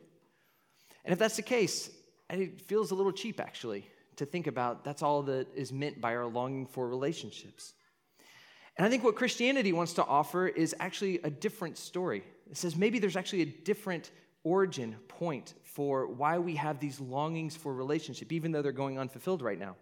And 1.05 1.13
if 1.13 1.19
that's 1.19 1.35
the 1.35 1.43
case, 1.43 1.91
it 2.29 2.59
feels 2.61 2.91
a 2.91 2.95
little 2.95 3.11
cheap 3.11 3.39
actually 3.39 3.85
to 4.15 4.25
think 4.25 4.47
about 4.47 4.83
that's 4.83 5.03
all 5.03 5.21
that 5.23 5.47
is 5.55 5.71
meant 5.71 6.01
by 6.01 6.15
our 6.15 6.25
longing 6.25 6.65
for 6.65 6.87
relationships. 6.87 7.73
And 8.77 8.85
I 8.85 8.89
think 8.89 9.03
what 9.03 9.15
Christianity 9.15 9.73
wants 9.73 9.93
to 9.93 10.05
offer 10.05 10.47
is 10.47 10.75
actually 10.79 11.19
a 11.23 11.29
different 11.29 11.77
story. 11.77 12.23
It 12.49 12.57
says 12.57 12.75
maybe 12.75 12.97
there's 12.97 13.15
actually 13.15 13.41
a 13.41 13.45
different 13.45 14.11
origin 14.43 14.95
point 15.07 15.53
for 15.73 16.07
why 16.07 16.37
we 16.37 16.55
have 16.55 16.79
these 16.79 16.99
longings 16.99 17.55
for 17.55 17.73
relationship, 17.73 18.31
even 18.31 18.51
though 18.51 18.61
they're 18.61 18.71
going 18.71 18.99
unfulfilled 18.99 19.41
right 19.41 19.59
now. 19.59 19.75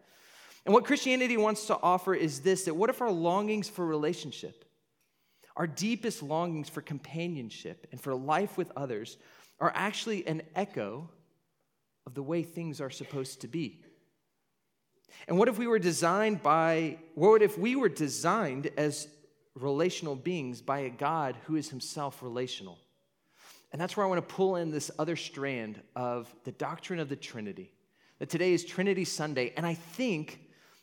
And 0.66 0.74
what 0.74 0.86
Christianity 0.86 1.38
wants 1.38 1.66
to 1.68 1.80
offer 1.82 2.14
is 2.14 2.42
this 2.42 2.66
that 2.66 2.76
what 2.76 2.90
if 2.90 3.02
our 3.02 3.12
longings 3.12 3.70
for 3.70 3.86
relationship, 3.86 4.66
our 5.56 5.68
deepest 5.68 6.22
longings 6.22 6.70
for 6.70 6.82
companionship 6.82 7.88
and 7.92 8.00
for 8.00 8.14
life 8.14 8.58
with 8.58 8.72
others, 8.76 9.18
are 9.60 9.72
actually 9.76 10.26
an 10.28 10.42
echo 10.56 11.10
of 12.06 12.14
the 12.14 12.24
way 12.24 12.44
things 12.44 12.80
are 12.80 12.92
supposed 12.92 13.42
to 13.42 13.48
be? 13.48 13.84
And 15.28 15.38
what 15.38 15.48
if 15.48 15.58
we 15.58 15.68
were 15.68 15.80
designed 15.80 16.44
by, 16.44 16.98
what 17.16 17.42
if 17.42 17.58
we 17.58 17.76
were 17.76 17.90
designed 17.90 18.70
as 18.78 19.08
relational 19.56 20.16
beings 20.16 20.62
by 20.62 20.80
a 20.80 20.90
God 20.90 21.36
who 21.46 21.56
is 21.56 21.70
himself 21.70 22.22
relational? 22.22 22.78
And 23.72 23.80
that's 23.80 23.96
where 23.96 24.06
I 24.06 24.10
want 24.10 24.28
to 24.28 24.36
pull 24.36 24.56
in 24.56 24.72
this 24.72 24.90
other 24.98 25.16
strand 25.16 25.82
of 25.96 26.34
the 26.44 26.52
doctrine 26.52 27.00
of 27.00 27.10
the 27.10 27.16
Trinity. 27.16 27.72
That 28.20 28.30
today 28.30 28.54
is 28.54 28.66
Trinity 28.66 29.06
Sunday. 29.06 29.54
And 29.56 29.66
I 29.66 29.76
think 29.76 30.40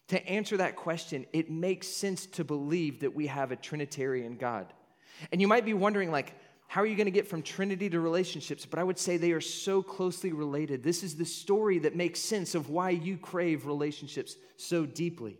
to 0.08 0.24
answer 0.26 0.56
that 0.58 0.76
question, 0.76 1.26
it 1.32 1.50
makes 1.50 1.88
sense 1.88 2.26
to 2.26 2.44
believe 2.44 3.00
that 3.00 3.14
we 3.14 3.26
have 3.26 3.50
a 3.50 3.56
Trinitarian 3.56 4.36
God. 4.36 4.72
And 5.32 5.40
you 5.40 5.48
might 5.48 5.64
be 5.64 5.74
wondering, 5.74 6.10
like, 6.10 6.34
how 6.68 6.80
are 6.80 6.86
you 6.86 6.96
going 6.96 7.06
to 7.06 7.12
get 7.12 7.28
from 7.28 7.42
Trinity 7.42 7.88
to 7.90 8.00
relationships? 8.00 8.66
But 8.66 8.78
I 8.78 8.84
would 8.84 8.98
say 8.98 9.16
they 9.16 9.32
are 9.32 9.40
so 9.40 9.82
closely 9.82 10.32
related. 10.32 10.82
This 10.82 11.02
is 11.02 11.16
the 11.16 11.24
story 11.24 11.78
that 11.80 11.96
makes 11.96 12.20
sense 12.20 12.54
of 12.54 12.70
why 12.70 12.90
you 12.90 13.16
crave 13.16 13.66
relationships 13.66 14.36
so 14.56 14.84
deeply. 14.86 15.38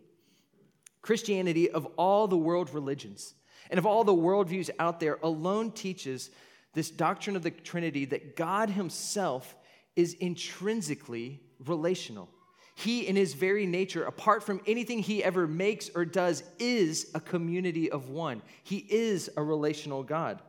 Christianity, 1.01 1.69
of 1.69 1.85
all 1.97 2.27
the 2.27 2.37
world 2.37 2.73
religions 2.73 3.33
and 3.69 3.77
of 3.77 3.85
all 3.85 4.03
the 4.03 4.13
worldviews 4.13 4.69
out 4.79 4.99
there, 4.99 5.19
alone 5.23 5.71
teaches 5.71 6.29
this 6.73 6.89
doctrine 6.89 7.35
of 7.35 7.43
the 7.43 7.51
Trinity 7.51 8.05
that 8.05 8.35
God 8.35 8.69
Himself 8.69 9.55
is 9.95 10.13
intrinsically 10.15 11.41
relational. 11.65 12.29
He, 12.75 13.07
in 13.07 13.15
His 13.15 13.33
very 13.33 13.65
nature, 13.65 14.03
apart 14.03 14.43
from 14.43 14.61
anything 14.67 14.99
He 14.99 15.23
ever 15.23 15.47
makes 15.47 15.89
or 15.95 16.05
does, 16.05 16.43
is 16.59 17.09
a 17.15 17.19
community 17.19 17.89
of 17.89 18.09
one. 18.09 18.41
He 18.63 18.85
is 18.89 19.29
a 19.35 19.41
relational 19.41 20.03
God. 20.03 20.41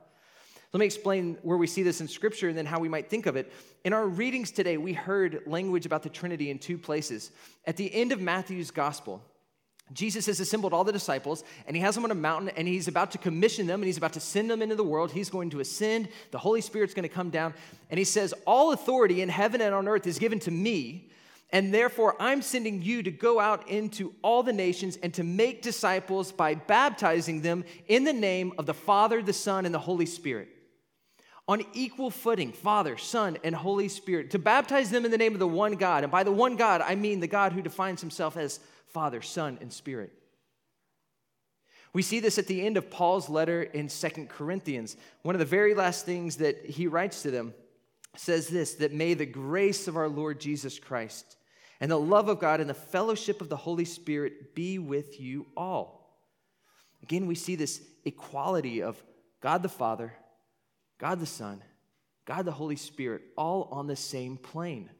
Let 0.73 0.81
me 0.81 0.87
explain 0.87 1.39
where 1.41 1.57
we 1.57 1.67
see 1.67 1.83
this 1.83 2.03
in 2.03 2.09
Scripture 2.09 2.51
and 2.51 2.59
then 2.59 2.67
how 2.67 2.79
we 2.79 2.91
might 2.91 3.09
think 3.09 3.25
of 3.25 3.37
it. 3.37 3.51
In 3.85 3.95
our 3.95 4.07
readings 4.07 4.51
today, 4.51 4.77
we 4.77 4.93
heard 4.93 5.41
language 5.47 5.87
about 5.87 6.03
the 6.03 6.11
Trinity 6.11 6.51
in 6.51 6.59
two 6.59 6.77
places. 6.77 7.31
At 7.67 7.77
the 7.79 7.93
end 7.95 8.13
of 8.13 8.21
Matthew's 8.21 8.71
Gospel, 8.71 9.23
Jesus 9.93 10.27
has 10.27 10.41
assembled 10.41 10.73
all 10.73 10.85
the 10.85 10.93
disciples 10.93 11.45
and 11.67 11.75
he 11.75 11.83
has 11.83 11.95
them 11.95 12.05
on 12.05 12.11
a 12.11 12.15
mountain 12.15 12.51
and 12.57 12.69
he's 12.69 12.89
about 12.89 13.11
to 13.13 13.19
commission 13.19 13.67
them 13.67 13.81
and 13.81 13.87
he's 13.87 13.97
about 13.97 14.13
to 14.15 14.21
send 14.21 14.51
them 14.51 14.63
into 14.63 14.77
the 14.77 14.85
world. 14.85 15.11
He's 15.11 15.31
going 15.31 15.51
to 15.51 15.61
ascend, 15.61 16.09
the 16.31 16.39
Holy 16.39 16.61
Spirit's 16.61 16.95
going 16.95 17.09
to 17.09 17.15
come 17.15 17.31
down, 17.31 17.55
and 17.91 17.99
he 17.99 18.05
says, 18.05 18.35
All 18.47 18.73
authority 18.73 19.23
in 19.23 19.29
heaven 19.29 19.61
and 19.61 19.75
on 19.75 19.89
earth 19.89 20.07
is 20.07 20.19
given 20.19 20.39
to 20.41 20.51
me. 20.51 21.11
And 21.51 21.73
therefore, 21.73 22.15
I'm 22.21 22.43
sending 22.43 22.83
you 22.83 23.03
to 23.03 23.11
go 23.11 23.41
out 23.41 23.67
into 23.71 24.13
all 24.21 24.43
the 24.43 24.53
nations 24.53 24.99
and 25.03 25.15
to 25.15 25.25
make 25.25 25.63
disciples 25.63 26.31
by 26.31 26.55
baptizing 26.55 27.41
them 27.41 27.65
in 27.87 28.05
the 28.05 28.13
name 28.13 28.53
of 28.59 28.67
the 28.67 28.75
Father, 28.75 29.23
the 29.23 29.33
Son, 29.33 29.65
and 29.65 29.75
the 29.75 29.79
Holy 29.79 30.05
Spirit 30.05 30.51
on 31.49 31.65
equal 31.73 32.11
footing, 32.11 32.53
Father, 32.53 32.99
Son, 32.99 33.39
and 33.43 33.55
Holy 33.55 33.89
Spirit, 33.89 34.31
to 34.33 34.39
baptize 34.39 34.91
them 34.91 35.07
in 35.07 35.11
the 35.11 35.17
name 35.17 35.33
of 35.33 35.39
the 35.39 35.49
one 35.49 35.73
God. 35.73 36.05
And 36.05 36.13
by 36.13 36.23
the 36.23 36.31
one 36.31 36.57
God, 36.57 36.83
I 36.83 36.95
mean 36.95 37.21
the 37.21 37.27
God 37.27 37.55
who 37.55 37.63
defines 37.63 38.03
himself 38.03 38.37
as 38.37 38.61
Father, 38.93 39.23
Son, 39.23 39.59
and 39.61 39.73
Spirit. 39.73 40.13
We 41.93 42.03
see 42.03 42.21
this 42.21 42.39
at 42.39 42.47
the 42.47 42.65
end 42.65 42.77
of 42.77 42.91
Paul's 42.91 43.29
letter 43.29 43.63
in 43.63 43.89
Second 43.89 44.29
Corinthians. 44.29 44.97
One 45.23 45.35
of 45.35 45.39
the 45.39 45.45
very 45.45 45.75
last 45.75 46.05
things 46.05 46.37
that 46.37 46.67
he 46.67 46.87
writes 46.87 47.23
to 47.23 47.31
them 47.31 47.55
says 48.17 48.49
this 48.49 48.75
that 48.75 48.93
may 48.93 49.15
the 49.15 49.27
grace 49.27 49.89
of 49.89 49.97
our 49.97 50.09
Lord 50.09 50.41
Jesus 50.41 50.79
Christ 50.79 51.37
and 51.81 51.91
the 51.91 51.99
love 51.99 52.29
of 52.29 52.41
God 52.41 52.61
and 52.61 52.69
the 52.69 52.75
fellowship 52.75 53.41
of 53.41 53.49
the 53.49 53.57
Holy 53.57 53.85
Spirit 53.85 54.55
be 54.55 54.79
with 54.79 55.21
you 55.21 55.47
all. 55.57 56.21
Again, 57.03 57.27
we 57.27 57.35
see 57.35 57.55
this 57.55 57.81
equality 58.05 58.83
of 58.83 59.03
God 59.41 59.63
the 59.63 59.69
Father, 59.69 60.13
God 60.99 61.21
the 61.21 61.27
Son, 61.27 61.63
God 62.25 62.45
the 62.45 62.53
Holy 62.53 62.77
Spirit, 62.77 63.23
all 63.37 63.69
on 63.71 63.87
the 63.87 63.97
same 63.97 64.37
plane. 64.37 64.91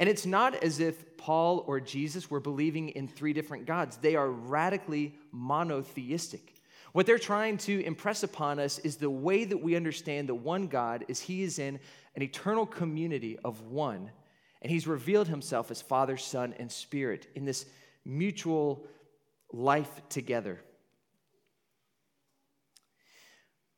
And 0.00 0.08
it's 0.08 0.24
not 0.24 0.54
as 0.64 0.80
if 0.80 1.18
Paul 1.18 1.62
or 1.66 1.78
Jesus 1.78 2.30
were 2.30 2.40
believing 2.40 2.88
in 2.88 3.06
three 3.06 3.34
different 3.34 3.66
gods, 3.66 3.98
they 3.98 4.16
are 4.16 4.30
radically 4.30 5.14
monotheistic. 5.30 6.54
What 6.92 7.04
they're 7.04 7.18
trying 7.18 7.58
to 7.58 7.84
impress 7.84 8.22
upon 8.22 8.58
us 8.58 8.78
is 8.78 8.96
the 8.96 9.10
way 9.10 9.44
that 9.44 9.62
we 9.62 9.76
understand 9.76 10.26
the 10.26 10.34
one 10.34 10.68
God 10.68 11.04
is 11.06 11.20
He 11.20 11.42
is 11.42 11.58
in 11.58 11.78
an 12.16 12.22
eternal 12.22 12.64
community 12.64 13.38
of 13.44 13.60
one, 13.60 14.10
and 14.62 14.72
He's 14.72 14.86
revealed 14.86 15.28
Himself 15.28 15.70
as 15.70 15.82
Father, 15.82 16.16
Son, 16.16 16.54
and 16.58 16.72
Spirit 16.72 17.28
in 17.34 17.44
this 17.44 17.66
mutual 18.06 18.86
life 19.52 20.00
together. 20.08 20.60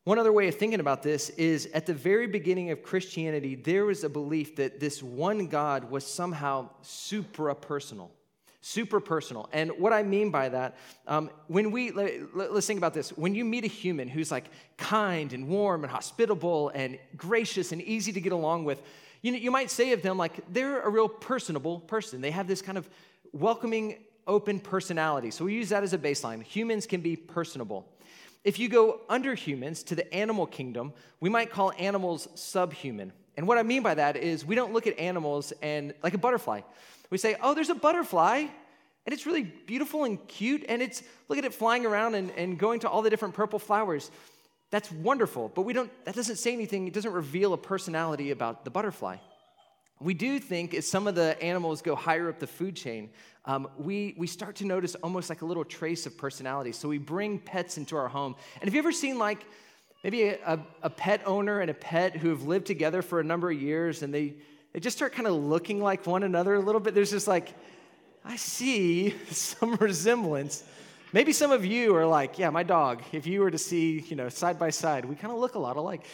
One 0.04 0.18
other 0.18 0.32
way 0.32 0.48
of 0.48 0.56
thinking 0.56 0.80
about 0.80 1.04
this 1.04 1.30
is 1.30 1.66
at 1.74 1.86
the 1.86 1.94
very 1.94 2.26
beginning 2.26 2.72
of 2.72 2.82
Christianity, 2.82 3.54
there 3.54 3.84
was 3.84 4.02
a 4.02 4.08
belief 4.08 4.56
that 4.56 4.80
this 4.80 5.00
one 5.00 5.46
God 5.46 5.92
was 5.92 6.04
somehow 6.04 6.70
supra 6.82 7.54
personal. 7.54 8.10
Super 8.62 8.98
personal. 8.98 9.48
And 9.52 9.70
what 9.78 9.92
I 9.92 10.02
mean 10.02 10.30
by 10.30 10.48
that, 10.48 10.76
um, 11.06 11.30
when 11.46 11.70
we, 11.70 11.92
let, 11.92 12.10
us 12.34 12.66
think 12.66 12.78
about 12.78 12.94
this. 12.94 13.10
When 13.10 13.34
you 13.34 13.44
meet 13.44 13.64
a 13.64 13.68
human 13.68 14.08
who's 14.08 14.32
like 14.32 14.46
kind 14.76 15.32
and 15.32 15.46
warm 15.46 15.84
and 15.84 15.92
hospitable 15.92 16.70
and 16.70 16.98
gracious 17.16 17.70
and 17.70 17.80
easy 17.80 18.12
to 18.12 18.20
get 18.20 18.32
along 18.32 18.64
with, 18.64 18.82
you, 19.20 19.30
know, 19.30 19.38
you 19.38 19.52
might 19.52 19.70
say 19.70 19.92
of 19.92 20.02
them, 20.02 20.18
like, 20.18 20.32
they're 20.52 20.82
a 20.82 20.90
real 20.90 21.08
personable 21.08 21.78
person. 21.78 22.20
They 22.20 22.32
have 22.32 22.48
this 22.48 22.60
kind 22.60 22.76
of 22.76 22.88
welcoming, 23.32 23.98
open 24.26 24.58
personality. 24.58 25.30
So 25.30 25.44
we 25.44 25.54
use 25.54 25.68
that 25.68 25.84
as 25.84 25.92
a 25.92 25.98
baseline. 25.98 26.42
Humans 26.42 26.86
can 26.86 27.00
be 27.02 27.14
personable. 27.14 27.88
If 28.44 28.59
you 28.59 28.68
go 28.68 29.00
under 29.09 29.35
humans 29.35 29.83
to 29.85 29.94
the 29.94 30.12
animal 30.12 30.46
kingdom, 30.46 30.92
we 31.20 31.31
might 31.31 31.50
call 31.50 31.72
animals 31.78 32.28
subhuman. 32.35 33.12
And 33.37 33.46
what 33.46 33.57
I 33.57 33.62
mean 33.62 33.83
by 33.83 33.94
that 33.94 34.16
is 34.16 34.44
we 34.44 34.55
don't 34.55 34.72
look 34.72 34.87
at 34.87 34.98
animals 34.98 35.52
and 35.62 35.94
like 36.02 36.14
a 36.14 36.18
butterfly. 36.18 36.62
We 37.11 37.18
say, 37.18 37.37
oh, 37.40 37.55
there's 37.55 37.70
a 37.70 37.74
butterfly, 37.74 38.46
and 39.07 39.12
it's 39.12 39.26
really 39.26 39.44
beautiful 39.44 40.05
and 40.05 40.26
cute, 40.28 40.64
and 40.68 40.83
it's 40.83 41.02
look 41.28 41.38
at 41.38 41.44
it 41.44 41.55
flying 41.55 41.87
around 41.87 42.14
and, 42.14 42.31
and 42.33 42.59
going 42.59 42.81
to 42.81 42.88
all 42.88 43.02
the 43.02 43.11
different 43.11 43.35
purple 43.35 43.59
flowers. 43.59 44.11
That's 44.70 44.90
wonderful, 44.90 45.50
but 45.55 45.62
we 45.62 45.72
don't 45.72 45.90
that 46.05 46.14
doesn't 46.14 46.37
say 46.37 46.52
anything, 46.52 46.88
it 46.88 46.94
doesn't 46.94 47.12
reveal 47.12 47.52
a 47.52 47.59
personality 47.59 48.31
about 48.31 48.64
the 48.64 48.70
butterfly. 48.70 49.16
We 50.02 50.14
do 50.14 50.40
think 50.40 50.74
as 50.74 50.86
some 50.86 51.06
of 51.06 51.14
the 51.14 51.40
animals 51.40 51.80
go 51.80 51.94
higher 51.94 52.28
up 52.28 52.40
the 52.40 52.46
food 52.46 52.74
chain, 52.74 53.10
um, 53.44 53.68
we, 53.78 54.14
we 54.16 54.26
start 54.26 54.56
to 54.56 54.66
notice 54.66 54.94
almost 54.96 55.28
like 55.28 55.42
a 55.42 55.44
little 55.44 55.64
trace 55.64 56.06
of 56.06 56.16
personality. 56.16 56.72
So 56.72 56.88
we 56.88 56.98
bring 56.98 57.38
pets 57.38 57.78
into 57.78 57.96
our 57.96 58.08
home. 58.08 58.34
And 58.54 58.64
have 58.64 58.74
you 58.74 58.80
ever 58.80 58.92
seen 58.92 59.18
like 59.18 59.44
maybe 60.02 60.24
a, 60.24 60.60
a, 60.82 60.90
pet 60.90 61.22
owner 61.24 61.60
and 61.60 61.70
a 61.70 61.74
pet 61.74 62.16
who 62.16 62.30
have 62.30 62.42
lived 62.42 62.66
together 62.66 63.00
for 63.02 63.20
a 63.20 63.24
number 63.24 63.50
of 63.50 63.60
years 63.60 64.02
and 64.02 64.12
they, 64.12 64.34
they 64.72 64.80
just 64.80 64.96
start 64.96 65.12
kind 65.12 65.28
of 65.28 65.34
looking 65.34 65.80
like 65.80 66.06
one 66.06 66.24
another 66.24 66.54
a 66.54 66.60
little 66.60 66.80
bit? 66.80 66.94
There's 66.94 67.10
just 67.10 67.28
like, 67.28 67.54
I 68.24 68.36
see 68.36 69.14
some 69.30 69.76
resemblance. 69.76 70.64
Maybe 71.12 71.32
some 71.32 71.52
of 71.52 71.64
you 71.64 71.94
are 71.94 72.06
like, 72.06 72.38
yeah, 72.38 72.50
my 72.50 72.62
dog. 72.62 73.02
If 73.12 73.26
you 73.26 73.40
were 73.40 73.50
to 73.50 73.58
see, 73.58 74.00
you 74.00 74.16
know, 74.16 74.28
side 74.28 74.58
by 74.58 74.70
side, 74.70 75.04
we 75.04 75.14
kind 75.14 75.32
of 75.32 75.38
look 75.38 75.54
a 75.54 75.58
lot 75.58 75.76
alike. 75.76 76.06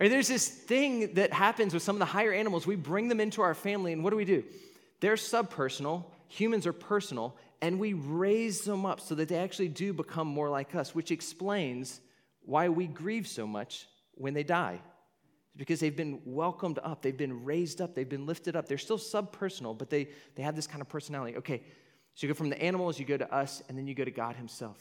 Or 0.00 0.08
there's 0.08 0.28
this 0.28 0.48
thing 0.48 1.14
that 1.14 1.32
happens 1.32 1.74
with 1.74 1.82
some 1.82 1.94
of 1.94 2.00
the 2.00 2.06
higher 2.06 2.32
animals. 2.32 2.66
We 2.66 2.76
bring 2.76 3.08
them 3.08 3.20
into 3.20 3.42
our 3.42 3.54
family, 3.54 3.92
and 3.92 4.02
what 4.02 4.10
do 4.10 4.16
we 4.16 4.24
do? 4.24 4.42
They're 5.00 5.16
subpersonal, 5.16 6.06
humans 6.28 6.66
are 6.66 6.72
personal, 6.72 7.36
and 7.60 7.78
we 7.78 7.92
raise 7.92 8.62
them 8.62 8.86
up 8.86 9.00
so 9.00 9.14
that 9.14 9.28
they 9.28 9.36
actually 9.36 9.68
do 9.68 9.92
become 9.92 10.26
more 10.26 10.48
like 10.48 10.74
us, 10.74 10.94
which 10.94 11.10
explains 11.10 12.00
why 12.42 12.70
we 12.70 12.86
grieve 12.86 13.28
so 13.28 13.46
much 13.46 13.86
when 14.14 14.32
they 14.32 14.42
die. 14.42 14.80
Because 15.56 15.80
they've 15.80 15.96
been 15.96 16.22
welcomed 16.24 16.78
up, 16.82 17.02
they've 17.02 17.16
been 17.16 17.44
raised 17.44 17.82
up, 17.82 17.94
they've 17.94 18.08
been 18.08 18.24
lifted 18.24 18.56
up. 18.56 18.66
They're 18.66 18.78
still 18.78 18.98
subpersonal, 18.98 19.76
but 19.76 19.90
they, 19.90 20.08
they 20.34 20.42
have 20.42 20.56
this 20.56 20.66
kind 20.66 20.80
of 20.80 20.88
personality. 20.88 21.36
Okay, 21.36 21.62
So 22.14 22.26
you 22.26 22.32
go 22.32 22.36
from 22.36 22.48
the 22.48 22.62
animals, 22.62 22.98
you 22.98 23.04
go 23.04 23.18
to 23.18 23.30
us, 23.34 23.62
and 23.68 23.76
then 23.76 23.86
you 23.86 23.94
go 23.94 24.04
to 24.04 24.10
God 24.10 24.36
Himself. 24.36 24.78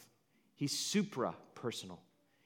He's 0.55 0.77
supra 0.77 1.35
personal, 1.55 1.99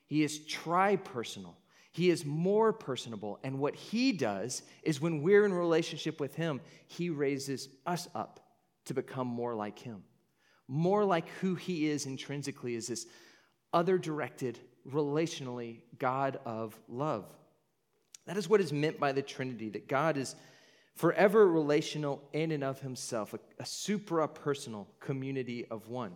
He 0.08 0.24
is 0.24 0.40
tri 0.46 0.96
personal. 0.96 1.56
He 1.94 2.10
is 2.10 2.26
more 2.26 2.74
personable. 2.74 3.40
And 3.44 3.60
what 3.60 3.76
He 3.76 4.12
does 4.12 4.64
is 4.82 5.00
when 5.00 5.22
we're 5.22 5.46
in 5.46 5.54
relationship 5.54 6.20
with 6.20 6.36
Him, 6.36 6.60
He 6.88 7.10
raises 7.10 7.70
us 7.86 8.10
up 8.14 8.40
to 8.86 8.94
become 8.94 9.28
more 9.28 9.54
like 9.54 9.80
Him. 9.80 10.04
More 10.68 11.06
like 11.06 11.30
who 11.40 11.56
He 11.56 11.88
is 11.88 12.06
intrinsically, 12.06 12.76
is 12.76 12.88
this 12.88 13.06
other 13.72 13.98
directed, 13.98 14.60
relationally 14.92 15.82
God 16.00 16.40
of 16.46 16.78
love. 16.90 17.26
That 18.26 18.38
is 18.38 18.50
what 18.50 18.60
is 18.60 18.74
meant 18.74 19.00
by 19.00 19.12
the 19.12 19.22
Trinity, 19.22 19.70
that 19.70 19.88
God 19.88 20.18
is 20.18 20.36
forever 20.96 21.48
relational 21.48 22.24
in 22.34 22.52
and 22.52 22.64
of 22.64 22.80
himself, 22.80 23.34
a, 23.34 23.40
a 23.60 23.66
supra 23.66 24.28
personal 24.28 24.88
community 25.00 25.66
of 25.70 25.88
one. 25.90 26.14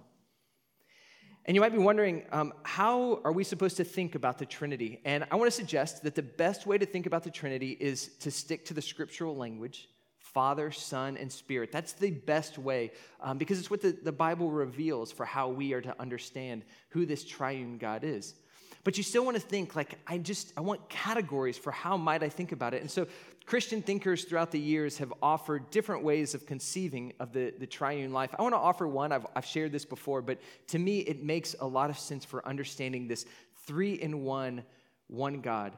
And 1.48 1.56
you 1.56 1.62
might 1.62 1.72
be 1.72 1.78
wondering, 1.78 2.24
um, 2.34 2.54
how 2.64 3.22
are 3.24 3.32
we 3.32 3.46
supposed 3.46 3.78
to 3.78 3.86
think 3.86 4.16
about 4.16 4.38
the 4.38 4.46
Trinity? 4.46 5.00
And 5.06 5.26
I 5.32 5.38
want 5.38 5.48
to 5.50 5.56
suggest 5.56 6.04
that 6.04 6.14
the 6.14 6.22
best 6.22 6.68
way 6.68 6.78
to 6.78 6.86
think 6.86 7.06
about 7.06 7.24
the 7.24 7.32
Trinity 7.32 7.78
is 7.80 8.10
to 8.20 8.32
stick 8.32 8.66
to 8.66 8.74
the 8.74 8.82
scriptural 8.82 9.36
language 9.36 9.88
Father, 10.20 10.72
Son, 10.72 11.16
and 11.18 11.32
Spirit. 11.32 11.72
That's 11.72 11.94
the 11.94 12.12
best 12.12 12.60
way 12.60 12.92
um, 13.22 13.38
because 13.38 13.58
it's 13.60 13.72
what 13.72 13.82
the, 13.82 13.98
the 14.04 14.12
Bible 14.12 14.52
reveals 14.52 15.12
for 15.12 15.26
how 15.26 15.48
we 15.48 15.74
are 15.74 15.82
to 15.82 15.96
understand 16.00 16.64
who 16.90 17.06
this 17.06 17.24
triune 17.24 17.78
God 17.78 18.04
is. 18.04 18.36
But 18.84 18.98
you 18.98 19.04
still 19.04 19.26
want 19.26 19.36
to 19.36 19.42
think, 19.42 19.76
like, 19.76 19.98
I 20.06 20.18
just, 20.18 20.54
I 20.56 20.62
want 20.62 20.88
categories 20.90 21.58
for 21.58 21.72
how 21.72 21.98
might 21.98 22.24
I 22.24 22.30
think 22.30 22.52
about 22.52 22.74
it. 22.74 22.82
And 22.82 22.92
so 22.92 23.08
Christian 23.48 23.82
thinkers 23.82 24.26
throughout 24.26 24.52
the 24.52 24.60
years 24.60 24.98
have 24.98 25.14
offered 25.22 25.72
different 25.72 26.04
ways 26.04 26.36
of 26.36 26.46
conceiving 26.46 27.14
of 27.22 27.32
the, 27.32 27.54
the 27.58 27.66
triune 27.66 28.12
life. 28.12 28.36
I 28.38 28.42
want 28.42 28.54
to 28.54 28.60
offer 28.60 28.86
one, 28.90 29.14
I've, 29.14 29.26
I've 29.38 29.46
shared 29.46 29.72
this 29.72 29.86
before, 29.86 30.22
but 30.22 30.38
to 30.68 30.78
me, 30.78 31.00
it 31.00 31.24
makes 31.24 31.56
a 31.62 31.66
lot 31.66 31.90
of 31.90 31.98
sense 31.98 32.26
for 32.26 32.46
understanding 32.46 33.08
this 33.08 33.26
three 33.66 33.94
in 33.94 34.26
one, 34.26 34.64
one 35.08 35.40
God. 35.40 35.78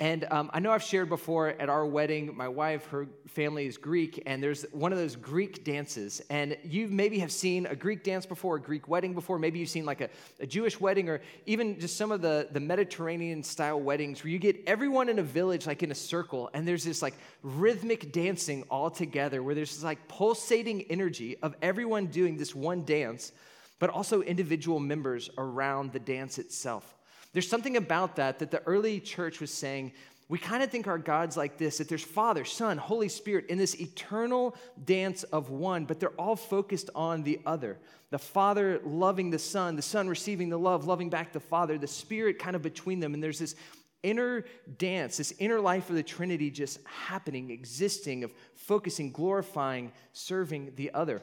And 0.00 0.28
um, 0.30 0.48
I 0.54 0.60
know 0.60 0.70
I've 0.70 0.82
shared 0.84 1.08
before 1.08 1.48
at 1.48 1.68
our 1.68 1.84
wedding, 1.84 2.36
my 2.36 2.46
wife, 2.46 2.86
her 2.86 3.08
family 3.26 3.66
is 3.66 3.76
Greek, 3.76 4.22
and 4.26 4.40
there's 4.40 4.62
one 4.70 4.92
of 4.92 4.98
those 4.98 5.16
Greek 5.16 5.64
dances. 5.64 6.22
And 6.30 6.56
you 6.62 6.86
maybe 6.86 7.18
have 7.18 7.32
seen 7.32 7.66
a 7.66 7.74
Greek 7.74 8.04
dance 8.04 8.24
before, 8.24 8.56
a 8.56 8.60
Greek 8.60 8.86
wedding 8.86 9.12
before. 9.12 9.40
Maybe 9.40 9.58
you've 9.58 9.70
seen 9.70 9.84
like 9.84 10.00
a, 10.00 10.08
a 10.38 10.46
Jewish 10.46 10.78
wedding, 10.78 11.08
or 11.08 11.20
even 11.46 11.80
just 11.80 11.96
some 11.96 12.12
of 12.12 12.20
the, 12.20 12.46
the 12.52 12.60
Mediterranean 12.60 13.42
style 13.42 13.80
weddings 13.80 14.22
where 14.22 14.30
you 14.30 14.38
get 14.38 14.62
everyone 14.68 15.08
in 15.08 15.18
a 15.18 15.22
village, 15.22 15.66
like 15.66 15.82
in 15.82 15.90
a 15.90 15.96
circle, 15.96 16.48
and 16.54 16.66
there's 16.66 16.84
this 16.84 17.02
like 17.02 17.14
rhythmic 17.42 18.12
dancing 18.12 18.62
all 18.70 18.90
together, 18.90 19.42
where 19.42 19.56
there's 19.56 19.74
this 19.74 19.82
like 19.82 20.06
pulsating 20.06 20.82
energy 20.90 21.36
of 21.42 21.56
everyone 21.60 22.06
doing 22.06 22.36
this 22.36 22.54
one 22.54 22.84
dance, 22.84 23.32
but 23.80 23.90
also 23.90 24.22
individual 24.22 24.78
members 24.78 25.28
around 25.38 25.92
the 25.92 25.98
dance 25.98 26.38
itself. 26.38 26.97
There's 27.32 27.48
something 27.48 27.76
about 27.76 28.16
that 28.16 28.38
that 28.38 28.50
the 28.50 28.62
early 28.64 29.00
church 29.00 29.40
was 29.40 29.52
saying. 29.52 29.92
We 30.28 30.38
kind 30.38 30.62
of 30.62 30.70
think 30.70 30.86
our 30.86 30.98
God's 30.98 31.36
like 31.36 31.56
this 31.56 31.78
that 31.78 31.88
there's 31.88 32.04
Father, 32.04 32.44
Son, 32.44 32.76
Holy 32.76 33.08
Spirit 33.08 33.46
in 33.46 33.58
this 33.58 33.80
eternal 33.80 34.54
dance 34.84 35.22
of 35.24 35.50
one, 35.50 35.84
but 35.84 36.00
they're 36.00 36.10
all 36.10 36.36
focused 36.36 36.90
on 36.94 37.22
the 37.22 37.40
other. 37.46 37.78
The 38.10 38.18
Father 38.18 38.80
loving 38.84 39.30
the 39.30 39.38
Son, 39.38 39.76
the 39.76 39.82
Son 39.82 40.08
receiving 40.08 40.48
the 40.48 40.58
love, 40.58 40.86
loving 40.86 41.10
back 41.10 41.32
the 41.32 41.40
Father, 41.40 41.78
the 41.78 41.86
Spirit 41.86 42.38
kind 42.38 42.56
of 42.56 42.62
between 42.62 43.00
them. 43.00 43.14
And 43.14 43.22
there's 43.22 43.38
this 43.38 43.54
inner 44.02 44.44
dance, 44.78 45.16
this 45.16 45.32
inner 45.38 45.60
life 45.60 45.90
of 45.90 45.96
the 45.96 46.02
Trinity 46.02 46.50
just 46.50 46.78
happening, 46.84 47.50
existing, 47.50 48.24
of 48.24 48.32
focusing, 48.54 49.10
glorifying, 49.12 49.92
serving 50.12 50.72
the 50.76 50.92
other. 50.94 51.22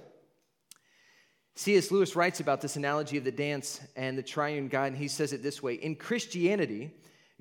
C.S. 1.56 1.90
Lewis 1.90 2.16
writes 2.16 2.42
about 2.42 2.60
this 2.60 2.76
analogy 2.76 3.18
of 3.18 3.24
the 3.24 3.32
dance 3.32 3.80
and 3.96 4.18
the 4.18 4.24
triune 4.24 4.68
God, 4.68 4.88
and 4.88 4.98
he 4.98 5.08
says 5.08 5.32
it 5.32 5.42
this 5.42 5.64
way 5.64 5.76
In 5.76 5.96
Christianity, 5.96 6.92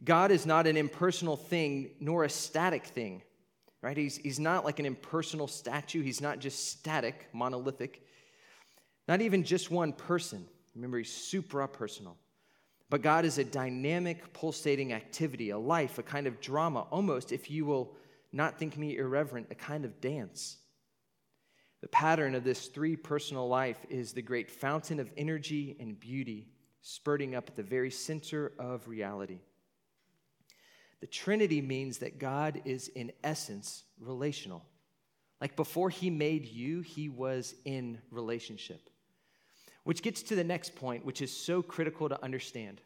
God 0.02 0.30
is 0.30 0.46
not 0.46 0.66
an 0.66 0.76
impersonal 0.76 1.36
thing 1.36 1.90
nor 2.00 2.24
a 2.24 2.30
static 2.30 2.86
thing, 2.86 3.22
right? 3.82 3.96
He's, 3.96 4.16
he's 4.16 4.40
not 4.40 4.64
like 4.64 4.78
an 4.78 4.86
impersonal 4.86 5.48
statue, 5.48 6.02
he's 6.02 6.20
not 6.20 6.38
just 6.38 6.70
static, 6.70 7.28
monolithic, 7.32 8.06
not 9.08 9.20
even 9.20 9.44
just 9.44 9.70
one 9.70 9.92
person. 9.92 10.46
Remember, 10.74 10.98
he's 10.98 11.12
supra 11.12 11.68
personal. 11.68 12.16
But 12.90 13.02
God 13.02 13.24
is 13.24 13.38
a 13.38 13.44
dynamic, 13.44 14.32
pulsating 14.32 14.92
activity, 14.92 15.50
a 15.50 15.58
life, 15.58 15.98
a 15.98 16.02
kind 16.02 16.26
of 16.26 16.40
drama, 16.40 16.86
almost, 16.90 17.32
if 17.32 17.50
you 17.50 17.64
will 17.64 17.96
not 18.32 18.58
think 18.58 18.76
me 18.76 18.96
irreverent, 18.96 19.48
a 19.50 19.54
kind 19.54 19.84
of 19.84 20.00
dance. 20.00 20.56
The 21.84 21.88
pattern 21.88 22.34
of 22.34 22.44
this 22.44 22.68
three 22.68 22.96
personal 22.96 23.46
life 23.46 23.76
is 23.90 24.14
the 24.14 24.22
great 24.22 24.50
fountain 24.50 24.98
of 24.98 25.10
energy 25.18 25.76
and 25.78 26.00
beauty 26.00 26.48
spurting 26.80 27.34
up 27.34 27.46
at 27.46 27.56
the 27.56 27.62
very 27.62 27.90
center 27.90 28.52
of 28.58 28.88
reality. 28.88 29.40
The 31.02 31.06
Trinity 31.06 31.60
means 31.60 31.98
that 31.98 32.18
God 32.18 32.62
is, 32.64 32.88
in 32.88 33.12
essence, 33.22 33.84
relational. 34.00 34.64
Like 35.42 35.56
before 35.56 35.90
he 35.90 36.08
made 36.08 36.46
you, 36.46 36.80
he 36.80 37.10
was 37.10 37.54
in 37.66 37.98
relationship. 38.10 38.88
Which 39.82 40.00
gets 40.00 40.22
to 40.22 40.34
the 40.34 40.42
next 40.42 40.74
point, 40.74 41.04
which 41.04 41.20
is 41.20 41.36
so 41.36 41.60
critical 41.60 42.08
to 42.08 42.24
understand. 42.24 42.80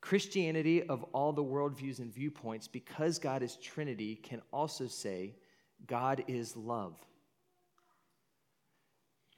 Christianity, 0.00 0.82
of 0.82 1.04
all 1.12 1.32
the 1.32 1.44
worldviews 1.44 2.00
and 2.00 2.12
viewpoints, 2.12 2.66
because 2.66 3.20
God 3.20 3.44
is 3.44 3.54
Trinity, 3.54 4.16
can 4.16 4.42
also 4.52 4.88
say 4.88 5.36
God 5.86 6.24
is 6.26 6.56
love. 6.56 6.96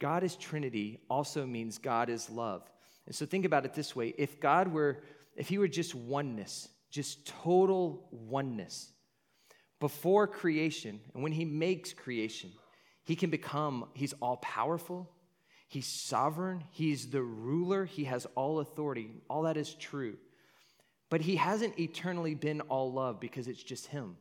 God 0.02 0.24
is 0.24 0.34
Trinity 0.34 0.98
also 1.08 1.46
means 1.46 1.78
God 1.78 2.10
is 2.10 2.28
love. 2.28 2.68
And 3.06 3.14
so 3.14 3.24
think 3.24 3.44
about 3.44 3.64
it 3.64 3.72
this 3.72 3.94
way 3.94 4.12
if 4.18 4.40
God 4.40 4.66
were, 4.66 5.04
if 5.36 5.48
He 5.48 5.58
were 5.58 5.68
just 5.68 5.94
oneness, 5.94 6.68
just 6.90 7.24
total 7.24 8.08
oneness, 8.10 8.92
before 9.78 10.26
creation, 10.26 10.98
and 11.14 11.22
when 11.22 11.30
He 11.30 11.44
makes 11.44 11.92
creation, 11.92 12.50
He 13.04 13.14
can 13.14 13.30
become, 13.30 13.90
He's 13.94 14.12
all 14.14 14.38
powerful, 14.38 15.08
He's 15.68 15.86
sovereign, 15.86 16.64
He's 16.72 17.10
the 17.10 17.22
ruler, 17.22 17.84
He 17.84 18.02
has 18.04 18.26
all 18.34 18.58
authority. 18.58 19.08
All 19.30 19.42
that 19.42 19.56
is 19.56 19.72
true. 19.72 20.16
But 21.10 21.20
He 21.20 21.36
hasn't 21.36 21.78
eternally 21.78 22.34
been 22.34 22.60
all 22.62 22.92
love 22.92 23.20
because 23.20 23.46
it's 23.46 23.62
just 23.62 23.86
Him. 23.86 24.16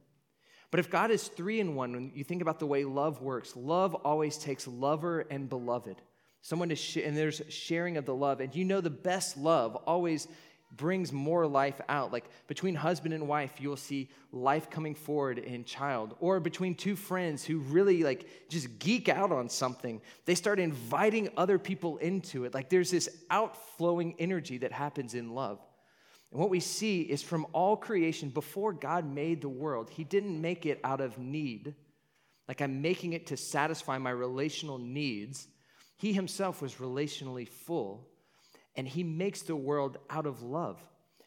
But 0.72 0.80
if 0.80 0.90
God 0.90 1.12
is 1.12 1.28
three 1.28 1.60
in 1.60 1.76
one, 1.76 1.92
when 1.92 2.12
you 2.16 2.24
think 2.24 2.42
about 2.42 2.60
the 2.60 2.66
way 2.66 2.86
love 2.86 3.22
works, 3.22 3.56
love 3.56 3.94
always 3.94 4.38
takes 4.38 4.68
lover 4.68 5.26
and 5.30 5.50
beloved. 5.50 6.02
Someone 6.42 6.70
to 6.70 6.76
sh- 6.76 6.98
and 6.98 7.16
there's 7.16 7.42
sharing 7.50 7.98
of 7.98 8.06
the 8.06 8.16
love. 8.16 8.40
And 8.40 8.56
you 8.56 8.64
know 8.64 8.82
the 8.82 8.90
best 8.90 9.38
love 9.38 9.76
always 9.76 10.28
brings 10.72 11.12
more 11.12 11.46
life 11.46 11.80
out. 11.90 12.14
Like 12.14 12.26
between 12.48 12.76
husband 12.76 13.14
and 13.14 13.28
wife, 13.28 13.60
you'll 13.60 13.76
see 13.76 14.10
life 14.32 14.70
coming 14.70 14.96
forward 14.96 15.40
in 15.40 15.66
child. 15.66 16.16
Or 16.20 16.40
between 16.40 16.76
two 16.76 16.96
friends 16.96 17.44
who 17.44 17.60
really 17.60 18.04
like 18.04 18.28
just 18.50 18.80
geek 18.80 19.10
out 19.10 19.32
on 19.32 19.50
something, 19.50 20.02
they 20.26 20.36
start 20.36 20.60
inviting 20.60 21.30
other 21.36 21.60
people 21.60 21.98
into 21.98 22.46
it. 22.46 22.54
Like 22.54 22.70
there's 22.70 22.92
this 22.92 23.10
outflowing 23.30 24.16
energy 24.18 24.60
that 24.60 24.72
happens 24.72 25.14
in 25.14 25.34
love. 25.36 25.60
And 26.32 26.40
what 26.40 26.50
we 26.50 26.62
see 26.62 27.02
is 27.02 27.22
from 27.22 27.46
all 27.52 27.76
creation, 27.76 28.30
before 28.30 28.72
God 28.72 29.06
made 29.06 29.42
the 29.42 29.50
world, 29.50 29.90
He 29.90 30.04
didn't 30.04 30.40
make 30.40 30.66
it 30.66 30.80
out 30.84 31.02
of 31.02 31.18
need, 31.18 31.76
like 32.48 32.62
I'm 32.62 32.82
making 32.82 33.14
it 33.14 33.28
to 33.28 33.38
satisfy 33.38 33.98
my 33.98 34.12
relational 34.12 34.78
needs. 34.78 35.48
He 35.98 36.14
Himself 36.14 36.62
was 36.62 36.76
relationally 36.76 37.48
full, 37.48 38.08
and 38.76 38.88
He 38.88 39.04
makes 39.04 39.42
the 39.42 39.56
world 39.56 39.98
out 40.10 40.26
of 40.26 40.42
love 40.42 40.82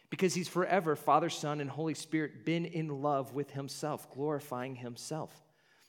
because 0.09 0.33
He's 0.33 0.49
forever, 0.49 0.97
Father, 0.97 1.29
Son, 1.29 1.61
and 1.61 1.69
Holy 1.69 1.95
Spirit, 1.95 2.47
been 2.47 2.65
in 2.65 2.89
love 2.89 3.35
with 3.35 3.51
Himself, 3.51 4.11
glorifying 4.11 4.75
Himself. 4.75 5.43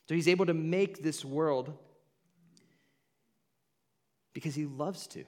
So 0.08 0.14
He's 0.14 0.28
able 0.28 0.46
to 0.46 0.54
make 0.54 1.02
this 1.02 1.24
world 1.24 1.72
because 4.34 4.54
He 4.54 4.66
loves 4.66 5.06
to, 5.08 5.24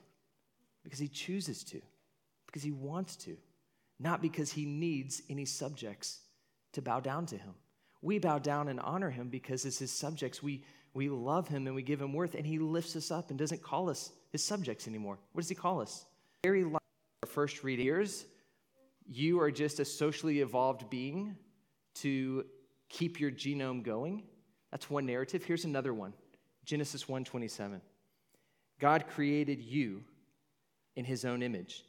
because 0.84 0.98
He 0.98 1.08
chooses 1.08 1.64
to, 1.64 1.80
because 2.46 2.62
He 2.62 2.72
wants 2.72 3.16
to 3.16 3.38
not 4.00 4.22
because 4.22 4.52
he 4.52 4.64
needs 4.64 5.22
any 5.28 5.44
subjects 5.44 6.20
to 6.72 6.82
bow 6.82 7.00
down 7.00 7.26
to 7.26 7.36
him. 7.36 7.54
We 8.00 8.18
bow 8.18 8.38
down 8.38 8.68
and 8.68 8.78
honor 8.80 9.10
him 9.10 9.28
because 9.28 9.64
as 9.64 9.78
his 9.78 9.90
subjects, 9.90 10.42
we, 10.42 10.62
we 10.94 11.08
love 11.08 11.48
him 11.48 11.66
and 11.66 11.74
we 11.74 11.82
give 11.82 12.00
him 12.00 12.12
worth, 12.12 12.34
and 12.34 12.46
he 12.46 12.58
lifts 12.58 12.94
us 12.94 13.10
up 13.10 13.30
and 13.30 13.38
doesn't 13.38 13.62
call 13.62 13.90
us 13.90 14.12
his 14.30 14.44
subjects 14.44 14.86
anymore. 14.86 15.18
What 15.32 15.42
does 15.42 15.48
he 15.48 15.54
call 15.54 15.80
us? 15.80 16.06
Very 16.44 16.64
like 16.64 16.80
our 17.22 17.28
first 17.28 17.64
reading 17.64 17.86
years, 17.86 18.26
you 19.06 19.40
are 19.40 19.50
just 19.50 19.80
a 19.80 19.84
socially 19.84 20.40
evolved 20.40 20.88
being 20.90 21.36
to 21.96 22.44
keep 22.88 23.18
your 23.18 23.30
genome 23.30 23.82
going. 23.82 24.22
That's 24.70 24.88
one 24.88 25.06
narrative. 25.06 25.44
Here's 25.44 25.64
another 25.64 25.94
one. 25.94 26.12
Genesis 26.64 27.08
1:27. 27.08 27.80
God 28.78 29.06
created 29.08 29.60
you 29.60 30.04
in 30.94 31.04
his 31.04 31.24
own 31.24 31.42
image. 31.42 31.84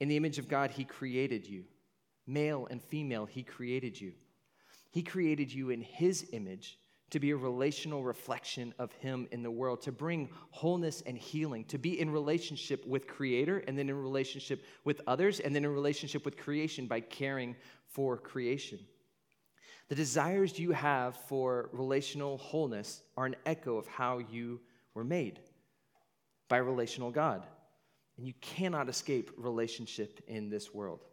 In 0.00 0.08
the 0.08 0.16
image 0.16 0.38
of 0.38 0.48
God, 0.48 0.70
He 0.70 0.84
created 0.84 1.46
you. 1.46 1.64
Male 2.26 2.66
and 2.70 2.82
female, 2.82 3.26
He 3.26 3.42
created 3.42 4.00
you. 4.00 4.12
He 4.90 5.02
created 5.02 5.52
you 5.52 5.70
in 5.70 5.80
His 5.80 6.28
image 6.32 6.78
to 7.10 7.20
be 7.20 7.30
a 7.30 7.36
relational 7.36 8.02
reflection 8.02 8.74
of 8.78 8.92
Him 8.92 9.28
in 9.30 9.42
the 9.42 9.50
world, 9.50 9.80
to 9.82 9.92
bring 9.92 10.28
wholeness 10.50 11.02
and 11.06 11.16
healing, 11.16 11.64
to 11.66 11.78
be 11.78 12.00
in 12.00 12.10
relationship 12.10 12.84
with 12.86 13.06
Creator, 13.06 13.58
and 13.68 13.78
then 13.78 13.88
in 13.88 13.96
relationship 13.96 14.64
with 14.84 15.00
others, 15.06 15.38
and 15.40 15.54
then 15.54 15.64
in 15.64 15.70
relationship 15.70 16.24
with 16.24 16.36
creation 16.36 16.86
by 16.86 17.00
caring 17.00 17.54
for 17.86 18.16
creation. 18.16 18.78
The 19.88 19.94
desires 19.94 20.58
you 20.58 20.72
have 20.72 21.16
for 21.28 21.70
relational 21.72 22.38
wholeness 22.38 23.02
are 23.16 23.26
an 23.26 23.36
echo 23.46 23.76
of 23.76 23.86
how 23.86 24.18
you 24.18 24.60
were 24.94 25.04
made 25.04 25.38
by 26.48 26.56
relational 26.56 27.12
God. 27.12 27.46
And 28.18 28.26
you 28.26 28.34
cannot 28.40 28.88
escape 28.88 29.30
relationship 29.36 30.20
in 30.26 30.48
this 30.48 30.72
world. 30.72 31.04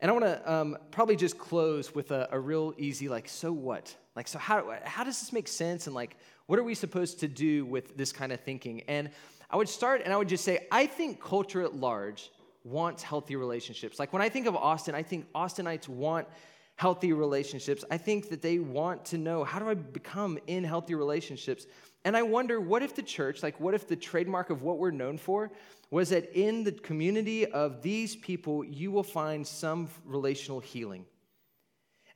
And 0.00 0.10
I 0.10 0.14
want 0.14 0.24
to 0.24 0.52
um, 0.52 0.78
probably 0.90 1.16
just 1.16 1.38
close 1.38 1.94
with 1.94 2.12
a, 2.12 2.28
a, 2.30 2.38
real 2.38 2.72
easy, 2.78 3.08
like, 3.08 3.28
so 3.28 3.52
what? 3.52 3.94
Like, 4.14 4.28
so 4.28 4.38
how, 4.38 4.72
how 4.84 5.02
does 5.02 5.20
this 5.20 5.32
make 5.32 5.48
sense? 5.48 5.86
And, 5.86 5.94
like, 5.94 6.16
what 6.46 6.58
are 6.58 6.62
we 6.62 6.74
supposed 6.74 7.18
to 7.20 7.28
do 7.28 7.64
with 7.64 7.96
this 7.96 8.12
kind 8.12 8.30
of 8.30 8.40
thinking? 8.40 8.82
And 8.82 9.10
I 9.50 9.56
would 9.56 9.68
start 9.68 10.02
and 10.04 10.12
I 10.12 10.16
would 10.16 10.28
just 10.28 10.44
say, 10.44 10.66
I 10.70 10.86
think 10.86 11.20
culture 11.20 11.62
at 11.62 11.74
large 11.74 12.30
wants 12.62 13.02
healthy 13.02 13.34
relationships. 13.34 13.98
Like, 13.98 14.12
when 14.12 14.22
I 14.22 14.28
think 14.28 14.46
of 14.46 14.54
Austin, 14.54 14.94
I 14.94 15.02
think 15.02 15.26
Austinites 15.32 15.88
want 15.88 16.28
healthy 16.76 17.12
relationships. 17.12 17.84
I 17.90 17.98
think 17.98 18.28
that 18.28 18.40
they 18.40 18.60
want 18.60 19.04
to 19.06 19.18
know 19.18 19.42
how 19.42 19.58
do 19.58 19.68
I 19.68 19.74
become 19.74 20.38
in 20.46 20.62
healthy 20.62 20.94
relationships? 20.94 21.66
And 22.08 22.16
I 22.16 22.22
wonder, 22.22 22.58
what 22.58 22.82
if 22.82 22.94
the 22.94 23.02
church, 23.02 23.42
like, 23.42 23.60
what 23.60 23.74
if 23.74 23.86
the 23.86 23.94
trademark 23.94 24.48
of 24.48 24.62
what 24.62 24.78
we're 24.78 24.90
known 24.90 25.18
for 25.18 25.50
was 25.90 26.08
that 26.08 26.32
in 26.32 26.64
the 26.64 26.72
community 26.72 27.44
of 27.44 27.82
these 27.82 28.16
people, 28.16 28.64
you 28.64 28.90
will 28.90 29.02
find 29.02 29.46
some 29.46 29.90
relational 30.06 30.58
healing? 30.58 31.04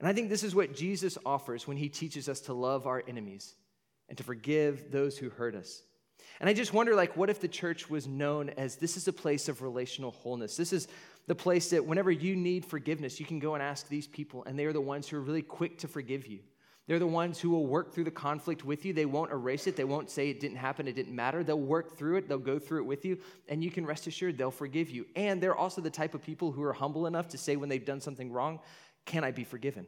And 0.00 0.08
I 0.08 0.14
think 0.14 0.30
this 0.30 0.44
is 0.44 0.54
what 0.54 0.74
Jesus 0.74 1.18
offers 1.26 1.68
when 1.68 1.76
he 1.76 1.90
teaches 1.90 2.26
us 2.30 2.40
to 2.40 2.54
love 2.54 2.86
our 2.86 3.04
enemies 3.06 3.54
and 4.08 4.16
to 4.16 4.24
forgive 4.24 4.90
those 4.90 5.18
who 5.18 5.28
hurt 5.28 5.54
us. 5.54 5.82
And 6.40 6.48
I 6.48 6.54
just 6.54 6.72
wonder, 6.72 6.94
like, 6.94 7.14
what 7.14 7.28
if 7.28 7.42
the 7.42 7.46
church 7.46 7.90
was 7.90 8.06
known 8.06 8.48
as 8.48 8.76
this 8.76 8.96
is 8.96 9.08
a 9.08 9.12
place 9.12 9.46
of 9.46 9.60
relational 9.60 10.12
wholeness? 10.12 10.56
This 10.56 10.72
is 10.72 10.88
the 11.26 11.34
place 11.34 11.68
that 11.68 11.84
whenever 11.84 12.10
you 12.10 12.34
need 12.34 12.64
forgiveness, 12.64 13.20
you 13.20 13.26
can 13.26 13.40
go 13.40 13.52
and 13.52 13.62
ask 13.62 13.90
these 13.90 14.06
people, 14.06 14.42
and 14.44 14.58
they 14.58 14.64
are 14.64 14.72
the 14.72 14.80
ones 14.80 15.06
who 15.06 15.18
are 15.18 15.20
really 15.20 15.42
quick 15.42 15.76
to 15.80 15.86
forgive 15.86 16.26
you. 16.26 16.38
They're 16.86 16.98
the 16.98 17.06
ones 17.06 17.38
who 17.38 17.50
will 17.50 17.66
work 17.66 17.94
through 17.94 18.04
the 18.04 18.10
conflict 18.10 18.64
with 18.64 18.84
you. 18.84 18.92
They 18.92 19.04
won't 19.04 19.30
erase 19.30 19.66
it. 19.68 19.76
They 19.76 19.84
won't 19.84 20.10
say 20.10 20.30
it 20.30 20.40
didn't 20.40 20.56
happen, 20.56 20.88
it 20.88 20.96
didn't 20.96 21.14
matter. 21.14 21.44
They'll 21.44 21.58
work 21.58 21.96
through 21.96 22.16
it, 22.16 22.28
they'll 22.28 22.38
go 22.38 22.58
through 22.58 22.80
it 22.80 22.86
with 22.86 23.04
you, 23.04 23.18
and 23.48 23.62
you 23.62 23.70
can 23.70 23.86
rest 23.86 24.06
assured 24.08 24.36
they'll 24.36 24.50
forgive 24.50 24.90
you. 24.90 25.06
And 25.14 25.40
they're 25.40 25.54
also 25.54 25.80
the 25.80 25.90
type 25.90 26.14
of 26.14 26.22
people 26.22 26.50
who 26.50 26.62
are 26.64 26.72
humble 26.72 27.06
enough 27.06 27.28
to 27.28 27.38
say 27.38 27.54
when 27.54 27.68
they've 27.68 27.84
done 27.84 28.00
something 28.00 28.32
wrong, 28.32 28.58
Can 29.04 29.22
I 29.22 29.30
be 29.30 29.44
forgiven? 29.44 29.86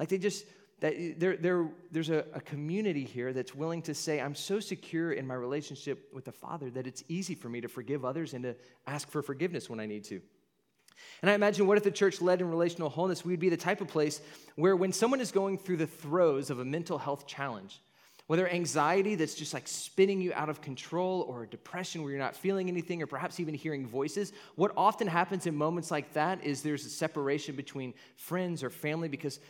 Like 0.00 0.08
they 0.08 0.18
just, 0.18 0.44
that 0.80 1.20
there, 1.20 1.36
there, 1.36 1.68
there's 1.92 2.10
a, 2.10 2.24
a 2.34 2.40
community 2.40 3.04
here 3.04 3.32
that's 3.32 3.54
willing 3.54 3.82
to 3.82 3.94
say, 3.94 4.20
I'm 4.20 4.34
so 4.34 4.58
secure 4.58 5.12
in 5.12 5.28
my 5.28 5.34
relationship 5.34 6.08
with 6.12 6.24
the 6.24 6.32
Father 6.32 6.70
that 6.70 6.88
it's 6.88 7.04
easy 7.08 7.36
for 7.36 7.48
me 7.48 7.60
to 7.60 7.68
forgive 7.68 8.04
others 8.04 8.34
and 8.34 8.42
to 8.42 8.56
ask 8.88 9.08
for 9.08 9.22
forgiveness 9.22 9.70
when 9.70 9.78
I 9.78 9.86
need 9.86 10.02
to. 10.04 10.20
And 11.20 11.30
I 11.30 11.34
imagine 11.34 11.66
what 11.66 11.76
if 11.76 11.84
the 11.84 11.90
church 11.90 12.20
led 12.20 12.40
in 12.40 12.48
relational 12.48 12.88
wholeness? 12.88 13.24
We'd 13.24 13.40
be 13.40 13.48
the 13.48 13.56
type 13.56 13.80
of 13.80 13.88
place 13.88 14.20
where 14.56 14.76
when 14.76 14.92
someone 14.92 15.20
is 15.20 15.32
going 15.32 15.58
through 15.58 15.78
the 15.78 15.86
throes 15.86 16.50
of 16.50 16.60
a 16.60 16.64
mental 16.64 16.98
health 16.98 17.26
challenge, 17.26 17.80
whether 18.26 18.48
anxiety 18.48 19.14
that's 19.14 19.34
just 19.34 19.52
like 19.52 19.66
spinning 19.66 20.20
you 20.20 20.32
out 20.34 20.48
of 20.48 20.60
control, 20.60 21.26
or 21.28 21.44
depression 21.44 22.02
where 22.02 22.12
you're 22.12 22.20
not 22.20 22.36
feeling 22.36 22.68
anything, 22.68 23.02
or 23.02 23.06
perhaps 23.06 23.40
even 23.40 23.54
hearing 23.54 23.86
voices, 23.86 24.32
what 24.54 24.72
often 24.76 25.06
happens 25.06 25.46
in 25.46 25.54
moments 25.54 25.90
like 25.90 26.12
that 26.12 26.42
is 26.44 26.62
there's 26.62 26.86
a 26.86 26.90
separation 26.90 27.56
between 27.56 27.92
friends 28.16 28.62
or 28.62 28.70
family 28.70 29.08
because 29.08 29.40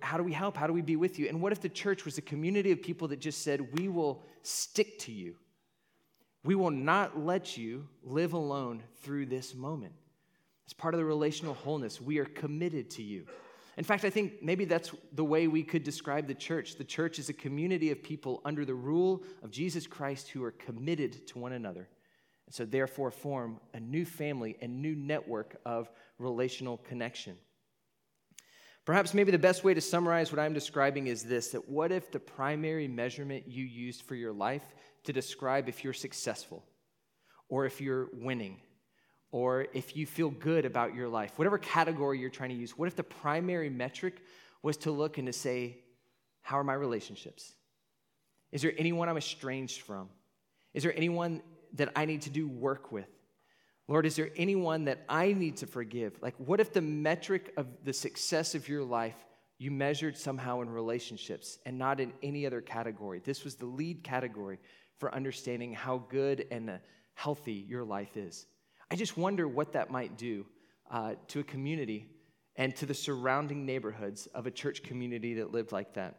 how 0.00 0.16
do 0.16 0.24
we 0.24 0.32
help? 0.32 0.56
How 0.56 0.66
do 0.66 0.72
we 0.72 0.82
be 0.82 0.96
with 0.96 1.18
you? 1.18 1.28
And 1.28 1.40
what 1.40 1.52
if 1.52 1.60
the 1.60 1.68
church 1.68 2.04
was 2.04 2.18
a 2.18 2.22
community 2.22 2.72
of 2.72 2.82
people 2.82 3.08
that 3.08 3.20
just 3.20 3.42
said, 3.42 3.72
We 3.78 3.88
will 3.88 4.24
stick 4.42 4.98
to 5.00 5.12
you? 5.12 5.36
We 6.44 6.54
will 6.54 6.70
not 6.70 7.18
let 7.18 7.56
you 7.56 7.86
live 8.02 8.32
alone 8.32 8.82
through 9.02 9.26
this 9.26 9.54
moment. 9.54 9.92
As 10.68 10.74
part 10.74 10.92
of 10.92 10.98
the 10.98 11.04
relational 11.06 11.54
wholeness, 11.54 11.98
we 11.98 12.18
are 12.18 12.26
committed 12.26 12.90
to 12.90 13.02
you. 13.02 13.24
In 13.78 13.84
fact, 13.84 14.04
I 14.04 14.10
think 14.10 14.42
maybe 14.42 14.66
that's 14.66 14.90
the 15.14 15.24
way 15.24 15.48
we 15.48 15.62
could 15.62 15.82
describe 15.82 16.26
the 16.26 16.34
church. 16.34 16.76
The 16.76 16.84
church 16.84 17.18
is 17.18 17.30
a 17.30 17.32
community 17.32 17.90
of 17.90 18.02
people 18.02 18.42
under 18.44 18.66
the 18.66 18.74
rule 18.74 19.22
of 19.42 19.50
Jesus 19.50 19.86
Christ 19.86 20.28
who 20.28 20.44
are 20.44 20.50
committed 20.50 21.26
to 21.28 21.38
one 21.38 21.54
another. 21.54 21.88
And 22.44 22.54
so, 22.54 22.66
therefore, 22.66 23.10
form 23.10 23.60
a 23.72 23.80
new 23.80 24.04
family 24.04 24.58
and 24.60 24.82
new 24.82 24.94
network 24.94 25.56
of 25.64 25.88
relational 26.18 26.76
connection. 26.76 27.38
Perhaps 28.84 29.14
maybe 29.14 29.32
the 29.32 29.38
best 29.38 29.64
way 29.64 29.72
to 29.72 29.80
summarize 29.80 30.30
what 30.30 30.38
I'm 30.38 30.52
describing 30.52 31.06
is 31.06 31.22
this 31.22 31.48
that 31.52 31.66
what 31.66 31.92
if 31.92 32.12
the 32.12 32.20
primary 32.20 32.88
measurement 32.88 33.44
you 33.48 33.64
used 33.64 34.02
for 34.02 34.16
your 34.16 34.34
life 34.34 34.74
to 35.04 35.14
describe 35.14 35.66
if 35.66 35.82
you're 35.82 35.94
successful 35.94 36.62
or 37.48 37.64
if 37.64 37.80
you're 37.80 38.10
winning 38.12 38.60
or 39.30 39.66
if 39.74 39.96
you 39.96 40.06
feel 40.06 40.30
good 40.30 40.64
about 40.64 40.94
your 40.94 41.08
life, 41.08 41.38
whatever 41.38 41.58
category 41.58 42.18
you're 42.18 42.30
trying 42.30 42.50
to 42.50 42.56
use, 42.56 42.76
what 42.76 42.88
if 42.88 42.96
the 42.96 43.02
primary 43.02 43.68
metric 43.68 44.22
was 44.62 44.76
to 44.78 44.90
look 44.90 45.18
and 45.18 45.26
to 45.26 45.32
say, 45.32 45.78
How 46.42 46.58
are 46.58 46.64
my 46.64 46.74
relationships? 46.74 47.52
Is 48.52 48.62
there 48.62 48.72
anyone 48.78 49.08
I'm 49.08 49.18
estranged 49.18 49.82
from? 49.82 50.08
Is 50.72 50.82
there 50.82 50.96
anyone 50.96 51.42
that 51.74 51.92
I 51.94 52.06
need 52.06 52.22
to 52.22 52.30
do 52.30 52.48
work 52.48 52.90
with? 52.92 53.08
Lord, 53.88 54.04
is 54.04 54.16
there 54.16 54.30
anyone 54.36 54.84
that 54.84 55.04
I 55.08 55.32
need 55.32 55.58
to 55.58 55.66
forgive? 55.66 56.20
Like, 56.20 56.34
what 56.36 56.60
if 56.60 56.72
the 56.72 56.82
metric 56.82 57.52
of 57.56 57.66
the 57.84 57.92
success 57.92 58.54
of 58.54 58.68
your 58.68 58.84
life 58.84 59.16
you 59.58 59.70
measured 59.70 60.16
somehow 60.16 60.60
in 60.60 60.70
relationships 60.70 61.58
and 61.66 61.78
not 61.78 61.98
in 61.98 62.12
any 62.22 62.46
other 62.46 62.60
category? 62.60 63.20
This 63.24 63.44
was 63.44 63.54
the 63.54 63.66
lead 63.66 64.02
category 64.02 64.58
for 64.98 65.14
understanding 65.14 65.72
how 65.72 65.98
good 66.10 66.46
and 66.50 66.78
healthy 67.14 67.64
your 67.66 67.84
life 67.84 68.16
is. 68.16 68.46
I 68.90 68.96
just 68.96 69.16
wonder 69.16 69.46
what 69.46 69.72
that 69.72 69.90
might 69.90 70.16
do 70.16 70.46
uh, 70.90 71.14
to 71.28 71.40
a 71.40 71.44
community 71.44 72.08
and 72.56 72.74
to 72.76 72.86
the 72.86 72.94
surrounding 72.94 73.66
neighborhoods 73.66 74.26
of 74.28 74.46
a 74.46 74.50
church 74.50 74.82
community 74.82 75.34
that 75.34 75.52
lived 75.52 75.72
like 75.72 75.94
that. 75.94 76.16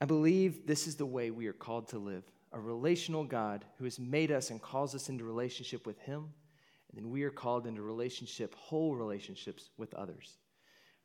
I 0.00 0.04
believe 0.04 0.66
this 0.66 0.86
is 0.86 0.96
the 0.96 1.06
way 1.06 1.30
we 1.30 1.46
are 1.46 1.52
called 1.52 1.88
to 1.88 1.98
live 1.98 2.24
a 2.52 2.58
relational 2.58 3.24
God 3.24 3.64
who 3.76 3.84
has 3.84 3.98
made 3.98 4.32
us 4.32 4.48
and 4.48 4.62
calls 4.62 4.94
us 4.94 5.10
into 5.10 5.22
relationship 5.22 5.86
with 5.86 5.98
Him, 5.98 6.28
and 6.88 6.96
then 6.96 7.10
we 7.10 7.22
are 7.24 7.30
called 7.30 7.66
into 7.66 7.82
relationship, 7.82 8.54
whole 8.54 8.96
relationships 8.96 9.68
with 9.76 9.92
others. 9.92 10.38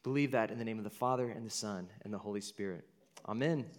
Believe 0.04 0.32
that 0.32 0.52
in 0.52 0.58
the 0.58 0.64
name 0.64 0.78
of 0.78 0.86
the 0.86 0.90
Father, 0.90 1.30
and 1.30 1.46
the 1.46 1.52
Son, 1.52 1.90
and 2.04 2.14
the 2.14 2.18
Holy 2.18 2.40
Spirit. 2.40 2.86
Amen. 3.28 3.66